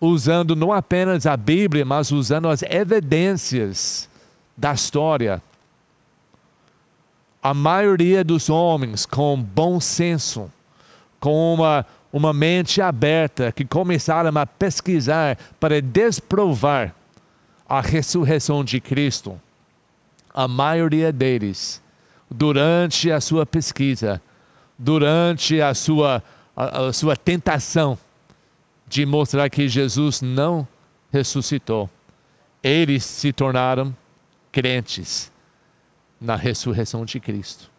usando 0.00 0.54
não 0.54 0.72
apenas 0.72 1.26
a 1.26 1.36
Bíblia, 1.36 1.84
mas 1.84 2.12
usando 2.12 2.48
as 2.48 2.62
evidências 2.62 4.08
da 4.56 4.72
história. 4.72 5.42
A 7.42 7.52
maioria 7.52 8.22
dos 8.22 8.48
homens 8.48 9.04
com 9.04 9.42
bom 9.42 9.80
senso, 9.80 10.50
com 11.18 11.54
uma, 11.54 11.84
uma 12.12 12.32
mente 12.32 12.82
aberta, 12.82 13.52
que 13.52 13.64
começaram 13.64 14.36
a 14.36 14.46
pesquisar 14.46 15.38
para 15.58 15.80
desprovar 15.80 16.94
a 17.68 17.80
ressurreição 17.80 18.64
de 18.64 18.80
Cristo, 18.80 19.40
a 20.34 20.48
maioria 20.48 21.12
deles 21.12 21.80
durante 22.28 23.10
a 23.10 23.20
sua 23.20 23.46
pesquisa, 23.46 24.20
durante 24.78 25.60
a 25.60 25.74
sua, 25.74 26.22
a, 26.56 26.86
a 26.86 26.92
sua 26.92 27.16
tentação 27.16 27.98
de 28.88 29.06
mostrar 29.06 29.48
que 29.48 29.68
Jesus 29.68 30.20
não 30.20 30.66
ressuscitou, 31.12 31.88
eles 32.62 33.04
se 33.04 33.32
tornaram 33.32 33.94
crentes 34.50 35.30
na 36.20 36.34
ressurreição 36.34 37.04
de 37.04 37.20
Cristo. 37.20 37.70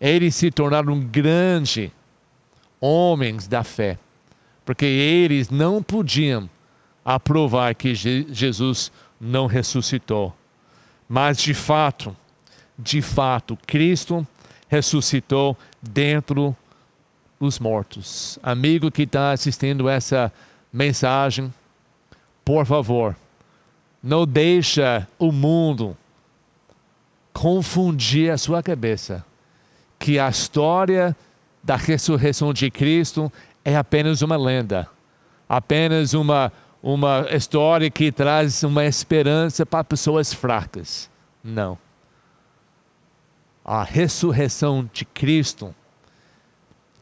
Eles 0.00 0.34
se 0.34 0.50
tornaram 0.50 0.98
grandes 1.00 1.90
homens 2.80 3.46
da 3.46 3.64
fé, 3.64 3.98
porque 4.64 4.84
eles 4.84 5.50
não 5.50 5.82
podiam 5.82 6.48
aprovar 7.04 7.74
que 7.74 7.94
Jesus 7.94 8.92
não 9.20 9.46
ressuscitou. 9.46 10.34
Mas 11.08 11.38
de 11.38 11.54
fato, 11.54 12.14
de 12.78 13.00
fato, 13.00 13.58
Cristo 13.66 14.26
ressuscitou 14.68 15.56
dentro 15.80 16.54
dos 17.40 17.58
mortos. 17.58 18.38
Amigo 18.42 18.90
que 18.90 19.02
está 19.02 19.32
assistindo 19.32 19.88
essa 19.88 20.32
mensagem, 20.72 21.52
por 22.44 22.66
favor, 22.66 23.16
não 24.02 24.26
deixa 24.26 25.08
o 25.18 25.32
mundo 25.32 25.96
confundir 27.32 28.30
a 28.30 28.38
sua 28.38 28.62
cabeça 28.62 29.24
que 29.98 30.18
a 30.18 30.28
história 30.28 31.16
da 31.68 31.76
ressurreição 31.76 32.52
de 32.52 32.70
Cristo 32.70 33.30
é 33.64 33.76
apenas 33.76 34.22
uma 34.22 34.36
lenda, 34.36 34.88
apenas 35.48 36.14
uma 36.14 36.50
uma 36.80 37.26
história 37.32 37.90
que 37.90 38.12
traz 38.12 38.62
uma 38.62 38.84
esperança 38.84 39.66
para 39.66 39.82
pessoas 39.82 40.32
fracas. 40.32 41.10
Não 41.42 41.76
a 43.70 43.84
ressurreição 43.84 44.88
de 44.94 45.04
Cristo 45.04 45.74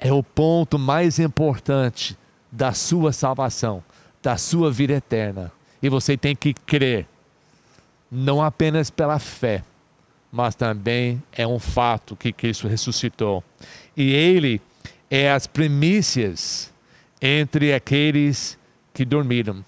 é 0.01 0.13
o 0.13 0.21
ponto 0.21 0.77
mais 0.77 1.21
importante 1.21 2.19
da 2.51 2.73
sua 2.73 3.13
salvação, 3.13 3.85
da 4.21 4.37
sua 4.37 4.69
vida 4.69 4.95
eterna. 4.95 5.53
E 5.81 5.89
você 5.89 6.17
tem 6.17 6.35
que 6.35 6.53
crer, 6.53 7.07
não 8.11 8.43
apenas 8.43 8.91
pela 8.91 9.21
fé, 9.21 9.63
mas 10.33 10.57
também 10.57 11.23
é 11.31 11.47
um 11.47 11.61
fato 11.61 12.17
que 12.17 12.33
Cristo 12.33 12.67
ressuscitou. 12.67 13.45
E 13.97 14.13
Ele 14.13 14.61
é 15.11 15.31
as 15.31 15.47
primícias 15.47 16.73
entre 17.21 17.73
aqueles 17.73 18.59
que 18.93 19.05
dormiram. 19.05 19.65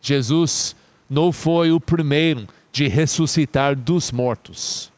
Jesus 0.00 0.74
não 1.08 1.32
foi 1.32 1.72
o 1.72 1.80
primeiro 1.80 2.46
de 2.72 2.88
ressuscitar 2.88 3.76
dos 3.76 4.10
mortos. 4.12 4.92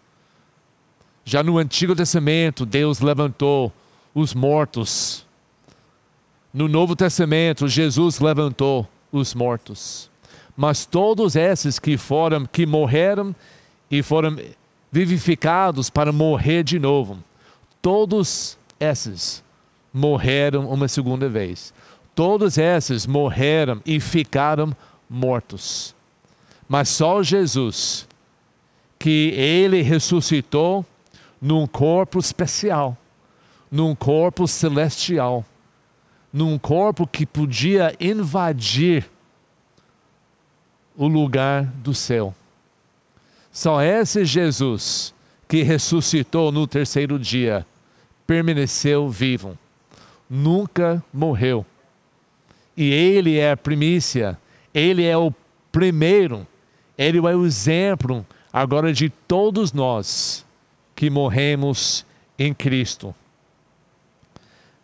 Já 1.25 1.43
no 1.43 1.59
Antigo 1.59 1.95
Testamento, 1.95 2.65
Deus 2.65 3.01
levantou 3.01 3.73
os 4.15 4.33
mortos. 4.35 5.27
No 6.53 6.69
Novo 6.69 6.97
Testamento, 6.97 7.69
Jesus 7.69 8.19
levantou 8.19 8.89
os 9.13 9.35
mortos. 9.35 10.11
Mas 10.57 10.87
todos 10.87 11.37
esses 11.37 11.79
que 11.79 11.97
foram, 11.97 12.47
que 12.47 12.67
morreram 12.67 13.35
e 13.91 14.03
foram 14.03 14.37
vivificados 14.91 15.91
para 15.91 16.11
morrer 16.11 16.65
de 16.65 16.79
novo, 16.79 17.23
todos 17.81 18.59
esses 18.81 19.43
morreram 19.93 20.69
uma 20.71 20.89
segunda 20.89 21.29
vez. 21.29 21.73
Todos 22.15 22.59
esses 22.59 23.07
morreram 23.07 23.81
e 23.87 24.01
ficaram 24.01 24.75
mortos. 25.09 25.95
Mas 26.69 26.89
só 26.89 27.23
Jesus, 27.23 28.07
que 28.99 29.31
ele 29.31 29.83
ressuscitou 29.83 30.85
num 31.41 31.67
corpo 31.67 32.19
especial, 32.19 32.97
num 33.71 33.95
corpo 33.95 34.47
celestial, 34.47 35.45
num 36.33 36.59
corpo 36.59 37.07
que 37.07 37.25
podia 37.25 37.95
invadir 38.01 39.09
o 40.97 41.07
lugar 41.07 41.65
do 41.65 41.95
céu. 41.95 42.35
Só 43.51 43.81
esse 43.81 44.25
Jesus 44.25 45.15
que 45.47 45.63
ressuscitou 45.63 46.53
no 46.53 46.67
terceiro 46.67 47.19
dia 47.19 47.65
permaneceu 48.29 49.09
vivo, 49.09 49.59
nunca 50.29 51.03
morreu. 51.11 51.65
E 52.77 52.93
ele 52.93 53.39
é 53.39 53.53
a 53.53 53.57
primícia, 53.57 54.39
ele 54.75 55.03
é 55.03 55.17
o 55.17 55.33
primeiro, 55.73 56.47
ele 56.97 57.17
é 57.17 57.21
o 57.23 57.47
exemplo 57.47 58.25
agora 58.53 58.93
de 58.93 59.09
todos 59.09 59.73
nós 59.73 60.45
que 60.95 61.09
morremos 61.09 62.05
em 62.39 62.53
Cristo. 62.53 63.15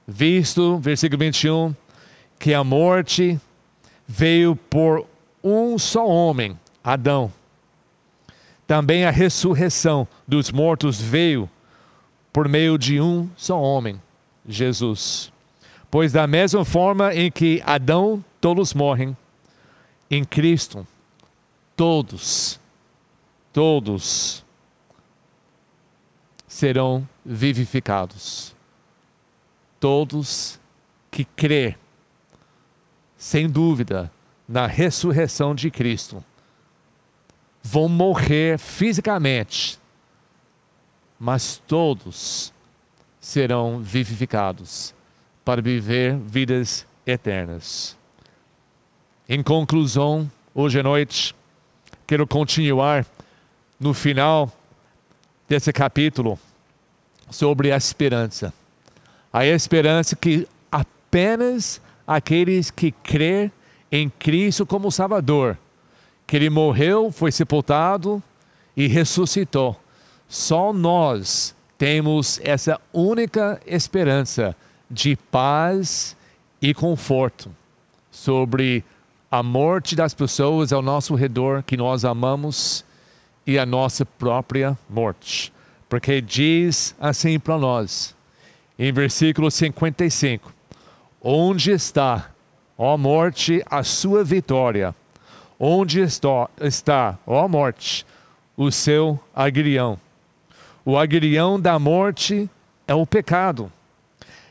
Visto, 0.09 0.79
versículo 0.79 1.21
21, 1.21 1.75
que 2.39 2.55
a 2.55 2.65
morte 2.65 3.39
veio 4.09 4.57
por 4.57 5.07
um 5.43 5.77
só 5.77 6.07
homem, 6.09 6.59
Adão. 6.83 7.31
Também 8.67 9.05
a 9.05 9.11
ressurreição 9.11 10.09
dos 10.27 10.51
mortos 10.51 10.99
veio 10.99 11.49
por 12.35 12.49
meio 12.49 12.77
de 12.77 13.01
um 13.01 13.31
só 13.37 13.63
homem, 13.63 14.03
Jesus. 14.45 15.33
Pois 15.89 16.11
da 16.11 16.27
mesma 16.27 16.65
forma 16.65 17.15
em 17.15 17.31
que 17.31 17.63
Adão 17.65 18.25
todos 18.41 18.75
morrem, 18.75 19.17
em 20.11 20.25
Cristo, 20.25 20.85
todos, 21.77 22.59
todos 23.53 24.45
serão 26.49 27.09
vivificados. 27.25 28.53
Todos 29.79 30.59
que 31.13 31.25
crê, 31.25 31.77
sem 33.17 33.49
dúvida, 33.49 34.11
na 34.49 34.67
ressurreição 34.67 35.55
de 35.55 35.71
Cristo, 35.71 36.25
vão 37.63 37.89
morrer 37.89 38.59
fisicamente, 38.59 39.79
mas 41.19 41.63
todos 41.67 42.53
serão 43.21 43.81
vivificados 43.81 44.95
para 45.45 45.63
viver 45.63 46.17
vidas 46.19 46.87
eternas. 47.07 47.97
Em 49.29 49.43
conclusão, 49.43 50.31
hoje 50.55 50.81
à 50.81 50.83
noite, 50.83 51.35
quero 52.07 52.27
continuar 52.27 53.07
no 53.81 53.95
final 53.95 54.53
desse 55.49 55.73
capítulo 55.73 56.39
sobre 57.31 57.73
a 57.73 57.77
esperança. 57.77 58.53
A 59.33 59.47
esperança 59.47 60.15
que 60.15 60.47
apenas 60.71 61.81
aqueles 62.07 62.71
que 62.71 62.93
crê 62.93 63.51
em 63.91 64.09
Cristo 64.09 64.67
como 64.67 64.91
Salvador, 64.91 65.57
que 66.27 66.37
Ele 66.37 66.51
morreu, 66.51 67.11
foi 67.11 67.33
sepultado 67.33 68.23
e 68.77 68.87
ressuscitou. 68.87 69.79
Só 70.35 70.73
nós 70.73 71.55
temos 71.79 72.41
essa 72.43 72.81
única 72.93 73.61
esperança 73.65 74.57
de 74.91 75.15
paz 75.15 76.17
e 76.61 76.75
conforto 76.75 77.55
sobre 78.11 78.85
a 79.31 79.45
morte 79.45 79.95
das 79.95 80.13
pessoas 80.13 80.73
ao 80.73 80.83
nosso 80.83 81.15
redor 81.15 81.63
que 81.63 81.77
nós 81.77 82.05
amamos 82.05 82.85
e 83.47 83.57
a 83.61 83.65
nossa 83.65 84.05
própria 84.05 84.77
morte. 84.91 85.53
Porque 85.89 86.21
diz 86.21 86.97
assim 86.99 87.39
para 87.39 87.57
nós, 87.57 88.13
em 88.77 88.93
versículo 88.93 89.53
55: 89.53 90.53
Onde 91.23 91.71
está, 91.71 92.33
ó 92.77 92.99
morte, 92.99 93.63
a 93.71 93.85
sua 93.85 94.25
vitória? 94.25 94.97
Onde 95.61 96.01
está, 96.01 96.51
está 96.61 97.17
ó 97.25 97.47
morte, 97.47 98.05
o 98.57 98.73
seu 98.73 99.17
aguilhão? 99.33 99.97
O 100.85 100.99
aguilhão 100.99 101.59
da 101.59 101.79
morte 101.79 102.49
é 102.87 102.95
o 102.95 103.07
pecado, 103.07 103.73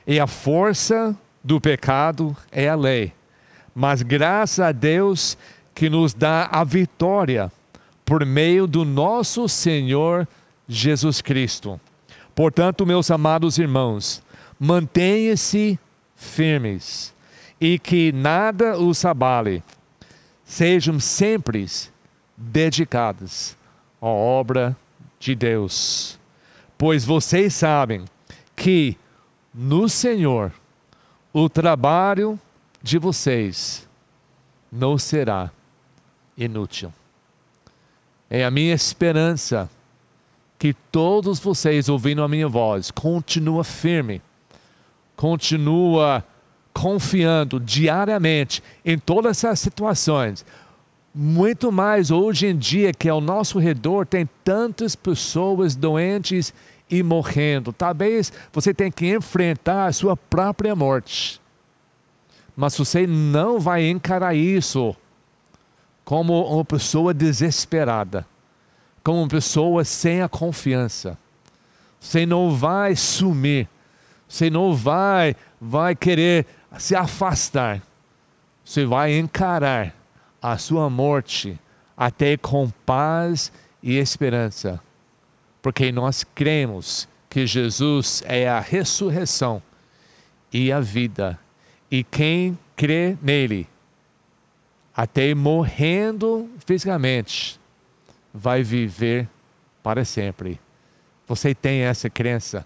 e 0.07 0.19
a 0.19 0.25
força 0.25 1.15
do 1.43 1.61
pecado 1.61 2.35
é 2.51 2.67
a 2.67 2.75
lei. 2.75 3.13
Mas 3.75 4.01
graças 4.01 4.59
a 4.59 4.71
Deus 4.71 5.37
que 5.75 5.89
nos 5.89 6.13
dá 6.13 6.47
a 6.51 6.63
vitória 6.63 7.51
por 8.05 8.25
meio 8.25 8.65
do 8.65 8.83
nosso 8.83 9.47
Senhor 9.47 10.27
Jesus 10.67 11.21
Cristo. 11.21 11.79
Portanto, 12.33 12.85
meus 12.85 13.11
amados 13.11 13.57
irmãos, 13.57 14.23
mantenham-se 14.59 15.79
firmes 16.15 17.13
e 17.59 17.77
que 17.77 18.11
nada 18.11 18.77
os 18.77 19.05
abale. 19.05 19.63
Sejam 20.43 20.99
sempre 20.99 21.67
dedicados 22.35 23.55
à 24.01 24.07
obra 24.07 24.75
de 25.19 25.35
Deus, 25.35 26.19
pois 26.83 27.05
vocês 27.05 27.53
sabem 27.53 28.03
que 28.57 28.97
no 29.53 29.87
Senhor 29.87 30.51
o 31.31 31.47
trabalho 31.47 32.37
de 32.81 32.97
vocês 32.97 33.87
não 34.69 34.97
será 34.97 35.49
inútil. 36.37 36.91
É 38.29 38.43
a 38.43 38.51
minha 38.51 38.73
esperança 38.73 39.69
que 40.59 40.73
todos 40.91 41.39
vocês 41.39 41.87
ouvindo 41.87 42.21
a 42.21 42.27
minha 42.27 42.49
voz 42.49 42.91
continua 42.91 43.63
firme, 43.63 44.21
continua 45.15 46.21
confiando 46.73 47.61
diariamente 47.61 48.61
em 48.83 48.99
todas 48.99 49.37
essas 49.37 49.61
situações. 49.61 50.45
Muito 51.15 51.71
mais 51.71 52.11
hoje 52.11 52.47
em 52.47 52.57
dia 52.57 52.91
que 52.91 53.07
ao 53.07 53.21
nosso 53.21 53.57
redor 53.57 54.05
tem 54.05 54.27
tantas 54.43 54.97
pessoas 54.97 55.75
doentes 55.77 56.53
e 56.89 57.01
morrendo. 57.01 57.71
Talvez 57.71 58.31
você 58.51 58.73
tenha 58.73 58.91
que 58.91 59.13
enfrentar 59.15 59.85
a 59.87 59.93
sua 59.93 60.15
própria 60.15 60.75
morte. 60.75 61.41
Mas 62.55 62.77
você 62.77 63.07
não 63.07 63.59
vai 63.59 63.89
encarar 63.89 64.35
isso 64.35 64.95
como 66.05 66.45
uma 66.45 66.65
pessoa 66.65 67.13
desesperada, 67.13 68.25
como 69.03 69.19
uma 69.19 69.27
pessoa 69.27 69.83
sem 69.83 70.21
a 70.21 70.29
confiança. 70.29 71.17
Você 71.99 72.25
não 72.25 72.51
vai 72.51 72.95
sumir, 72.95 73.67
você 74.27 74.49
não 74.49 74.75
vai, 74.75 75.35
vai 75.59 75.95
querer 75.95 76.45
se 76.77 76.95
afastar. 76.95 77.81
Você 78.63 78.85
vai 78.85 79.17
encarar 79.17 79.95
a 80.41 80.57
sua 80.57 80.89
morte 80.89 81.57
até 81.95 82.35
com 82.37 82.69
paz 82.85 83.51
e 83.81 83.97
esperança, 83.97 84.79
porque 85.63 85.93
nós 85.93 86.25
cremos 86.35 87.07
que 87.29 87.47
Jesus 87.47 88.21
é 88.27 88.49
a 88.49 88.59
ressurreição 88.59 89.63
e 90.51 90.71
a 90.71 90.81
vida, 90.81 91.39
e 91.89 92.03
quem 92.03 92.59
crê 92.75 93.17
nele 93.21 93.67
até 94.93 95.33
morrendo 95.33 96.49
fisicamente, 96.67 97.59
vai 98.31 98.61
viver 98.61 99.27
para 99.81 100.03
sempre. 100.05 100.59
Você 101.27 101.55
tem 101.55 101.81
essa 101.81 102.09
crença? 102.09 102.65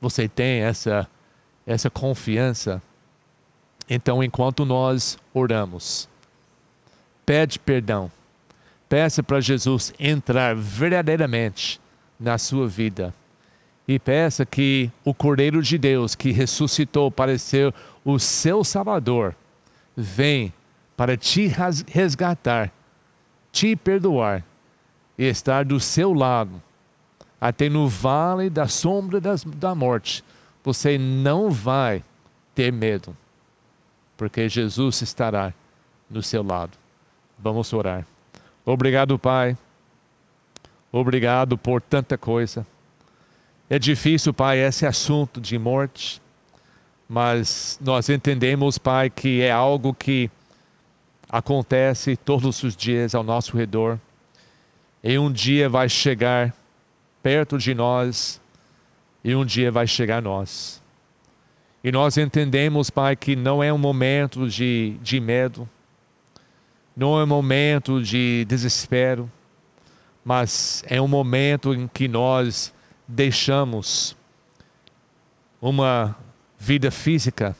Você 0.00 0.28
tem 0.28 0.60
essa 0.60 1.08
essa 1.66 1.90
confiança? 1.90 2.80
Então, 3.90 4.22
enquanto 4.22 4.64
nós 4.64 5.18
oramos, 5.34 6.08
pede 7.26 7.58
perdão. 7.58 8.10
Peça 8.88 9.22
para 9.22 9.40
Jesus 9.40 9.92
entrar 9.98 10.54
verdadeiramente 10.54 11.80
na 12.18 12.38
sua 12.38 12.66
vida. 12.66 13.14
E 13.86 13.98
peça 13.98 14.44
que 14.44 14.90
o 15.04 15.14
Cordeiro 15.14 15.62
de 15.62 15.78
Deus, 15.78 16.14
que 16.14 16.30
ressuscitou 16.30 17.10
para 17.10 17.38
ser 17.38 17.72
o 18.04 18.18
seu 18.18 18.62
Salvador, 18.62 19.34
venha 19.96 20.52
para 20.96 21.16
te 21.16 21.50
resgatar, 21.86 22.72
te 23.50 23.74
perdoar 23.76 24.44
e 25.16 25.24
estar 25.24 25.64
do 25.64 25.80
seu 25.80 26.12
lado, 26.12 26.60
até 27.40 27.68
no 27.68 27.88
vale 27.88 28.50
da 28.50 28.68
sombra 28.68 29.20
das, 29.20 29.44
da 29.44 29.74
morte. 29.74 30.24
Você 30.64 30.98
não 30.98 31.50
vai 31.50 32.02
ter 32.54 32.72
medo, 32.72 33.16
porque 34.16 34.48
Jesus 34.48 35.00
estará 35.00 35.54
no 36.10 36.22
seu 36.22 36.42
lado. 36.42 36.76
Vamos 37.38 37.72
orar. 37.72 38.04
Obrigado, 38.66 39.18
Pai. 39.18 39.56
Obrigado 40.90 41.58
por 41.58 41.82
tanta 41.82 42.16
coisa. 42.16 42.66
É 43.68 43.78
difícil, 43.78 44.32
Pai, 44.32 44.58
esse 44.58 44.86
assunto 44.86 45.40
de 45.40 45.58
morte, 45.58 46.22
mas 47.06 47.78
nós 47.82 48.08
entendemos, 48.08 48.78
Pai, 48.78 49.10
que 49.10 49.42
é 49.42 49.50
algo 49.50 49.92
que 49.92 50.30
acontece 51.28 52.16
todos 52.16 52.62
os 52.62 52.74
dias 52.74 53.14
ao 53.14 53.22
nosso 53.22 53.56
redor. 53.56 53.98
E 55.04 55.18
um 55.18 55.30
dia 55.30 55.68
vai 55.68 55.88
chegar 55.88 56.54
perto 57.22 57.58
de 57.58 57.74
nós 57.74 58.40
e 59.22 59.34
um 59.34 59.44
dia 59.44 59.70
vai 59.70 59.86
chegar 59.86 60.18
a 60.18 60.22
nós. 60.22 60.82
E 61.84 61.92
nós 61.92 62.16
entendemos, 62.16 62.88
Pai, 62.88 63.14
que 63.14 63.36
não 63.36 63.62
é 63.62 63.70
um 63.70 63.78
momento 63.78 64.48
de, 64.48 64.96
de 65.02 65.20
medo, 65.20 65.68
não 66.96 67.20
é 67.20 67.24
um 67.24 67.26
momento 67.26 68.02
de 68.02 68.46
desespero, 68.46 69.30
mas 70.28 70.84
é 70.86 71.00
um 71.00 71.08
momento 71.08 71.72
em 71.72 71.88
que 71.88 72.06
nós 72.06 72.70
deixamos 73.08 74.14
uma 75.58 76.14
vida 76.58 76.90
física 76.90 77.56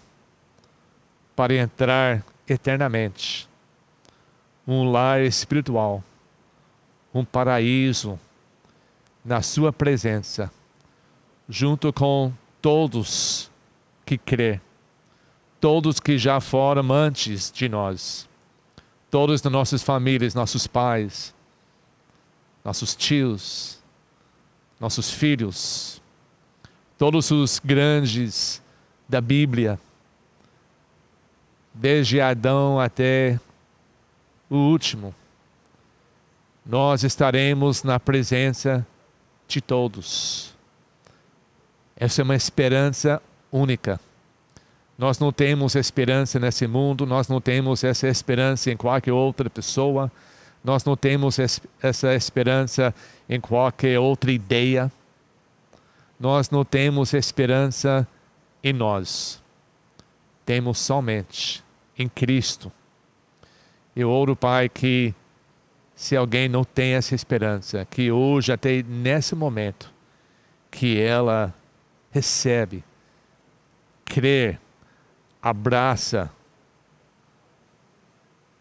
para 1.34 1.54
entrar 1.54 2.22
eternamente. 2.46 3.48
Um 4.66 4.90
lar 4.90 5.22
espiritual, 5.22 6.04
um 7.14 7.24
paraíso 7.24 8.20
na 9.24 9.40
Sua 9.40 9.72
presença, 9.72 10.52
junto 11.48 11.90
com 11.90 12.34
todos 12.60 13.50
que 14.04 14.18
crê, 14.18 14.60
todos 15.58 15.98
que 15.98 16.18
já 16.18 16.38
foram 16.38 16.92
antes 16.92 17.50
de 17.50 17.66
nós, 17.66 18.28
todos 19.10 19.40
das 19.40 19.50
nossas 19.50 19.82
famílias, 19.82 20.34
nossos 20.34 20.66
pais, 20.66 21.34
nossos 22.68 22.94
tios, 22.94 23.78
nossos 24.78 25.10
filhos, 25.10 26.02
todos 26.98 27.30
os 27.30 27.58
grandes 27.64 28.60
da 29.08 29.22
Bíblia, 29.22 29.80
desde 31.72 32.20
Adão 32.20 32.78
até 32.78 33.40
o 34.50 34.56
último, 34.56 35.14
nós 36.62 37.04
estaremos 37.04 37.82
na 37.84 37.98
presença 37.98 38.86
de 39.46 39.62
todos. 39.62 40.52
Essa 41.96 42.20
é 42.20 42.22
uma 42.22 42.36
esperança 42.36 43.22
única. 43.50 43.98
Nós 44.98 45.18
não 45.18 45.32
temos 45.32 45.74
esperança 45.74 46.38
nesse 46.38 46.66
mundo, 46.66 47.06
nós 47.06 47.28
não 47.28 47.40
temos 47.40 47.82
essa 47.82 48.06
esperança 48.08 48.70
em 48.70 48.76
qualquer 48.76 49.12
outra 49.12 49.48
pessoa, 49.48 50.12
nós 50.68 50.84
não 50.84 50.94
temos 50.94 51.38
essa 51.80 52.14
esperança 52.14 52.94
em 53.26 53.40
qualquer 53.40 53.98
outra 53.98 54.30
ideia, 54.30 54.92
nós 56.20 56.50
não 56.50 56.62
temos 56.62 57.14
esperança 57.14 58.06
em 58.62 58.74
nós, 58.74 59.42
temos 60.44 60.78
somente 60.78 61.64
em 61.98 62.06
Cristo. 62.06 62.70
Eu 63.96 64.10
oro, 64.10 64.36
Pai, 64.36 64.68
que 64.68 65.14
se 65.94 66.14
alguém 66.14 66.50
não 66.50 66.64
tem 66.64 66.92
essa 66.92 67.14
esperança, 67.14 67.86
que 67.86 68.12
hoje, 68.12 68.52
até 68.52 68.82
nesse 68.82 69.34
momento, 69.34 69.90
que 70.70 71.00
ela 71.00 71.54
recebe, 72.10 72.84
crê, 74.04 74.58
abraça 75.40 76.30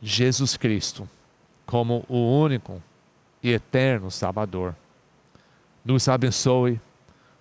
Jesus 0.01 0.55
Cristo 0.55 1.05
como 1.68 2.05
o 2.07 2.39
único 2.41 2.82
e 3.43 3.51
eterno 3.51 4.09
Salvador. 4.09 4.74
Nos 5.86 6.07
abençoe, 6.07 6.82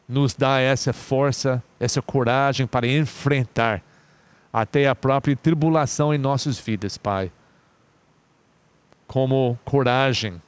nos 0.07 0.35
dá 0.35 0.61
essa 0.61 0.93
força, 0.93 1.63
essa 1.81 2.03
coragem 2.03 2.67
para 2.67 2.87
enfrentar 2.87 3.83
até 4.53 4.89
a 4.89 4.95
própria 4.95 5.37
tribulação 5.37 6.13
em 6.13 6.19
nossas 6.19 6.59
vidas, 6.59 6.99
Pai. 6.99 7.31
Como 9.07 9.59
coragem, 9.65 10.43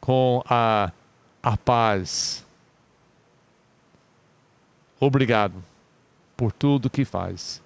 com 0.00 0.42
a, 0.48 0.90
a 1.42 1.56
paz. 1.56 2.44
Obrigado 4.98 5.62
por 6.36 6.52
tudo 6.52 6.90
que 6.90 7.04
faz. 7.04 7.62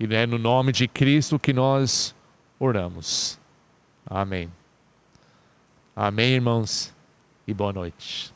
E 0.00 0.12
é 0.14 0.26
no 0.26 0.38
nome 0.38 0.72
de 0.72 0.88
Cristo 0.88 1.38
que 1.38 1.52
nós 1.52 2.14
oramos. 2.58 3.38
Amém. 4.08 4.52
Amém, 5.94 6.34
irmãos, 6.34 6.94
e 7.46 7.52
boa 7.52 7.72
noite. 7.72 8.35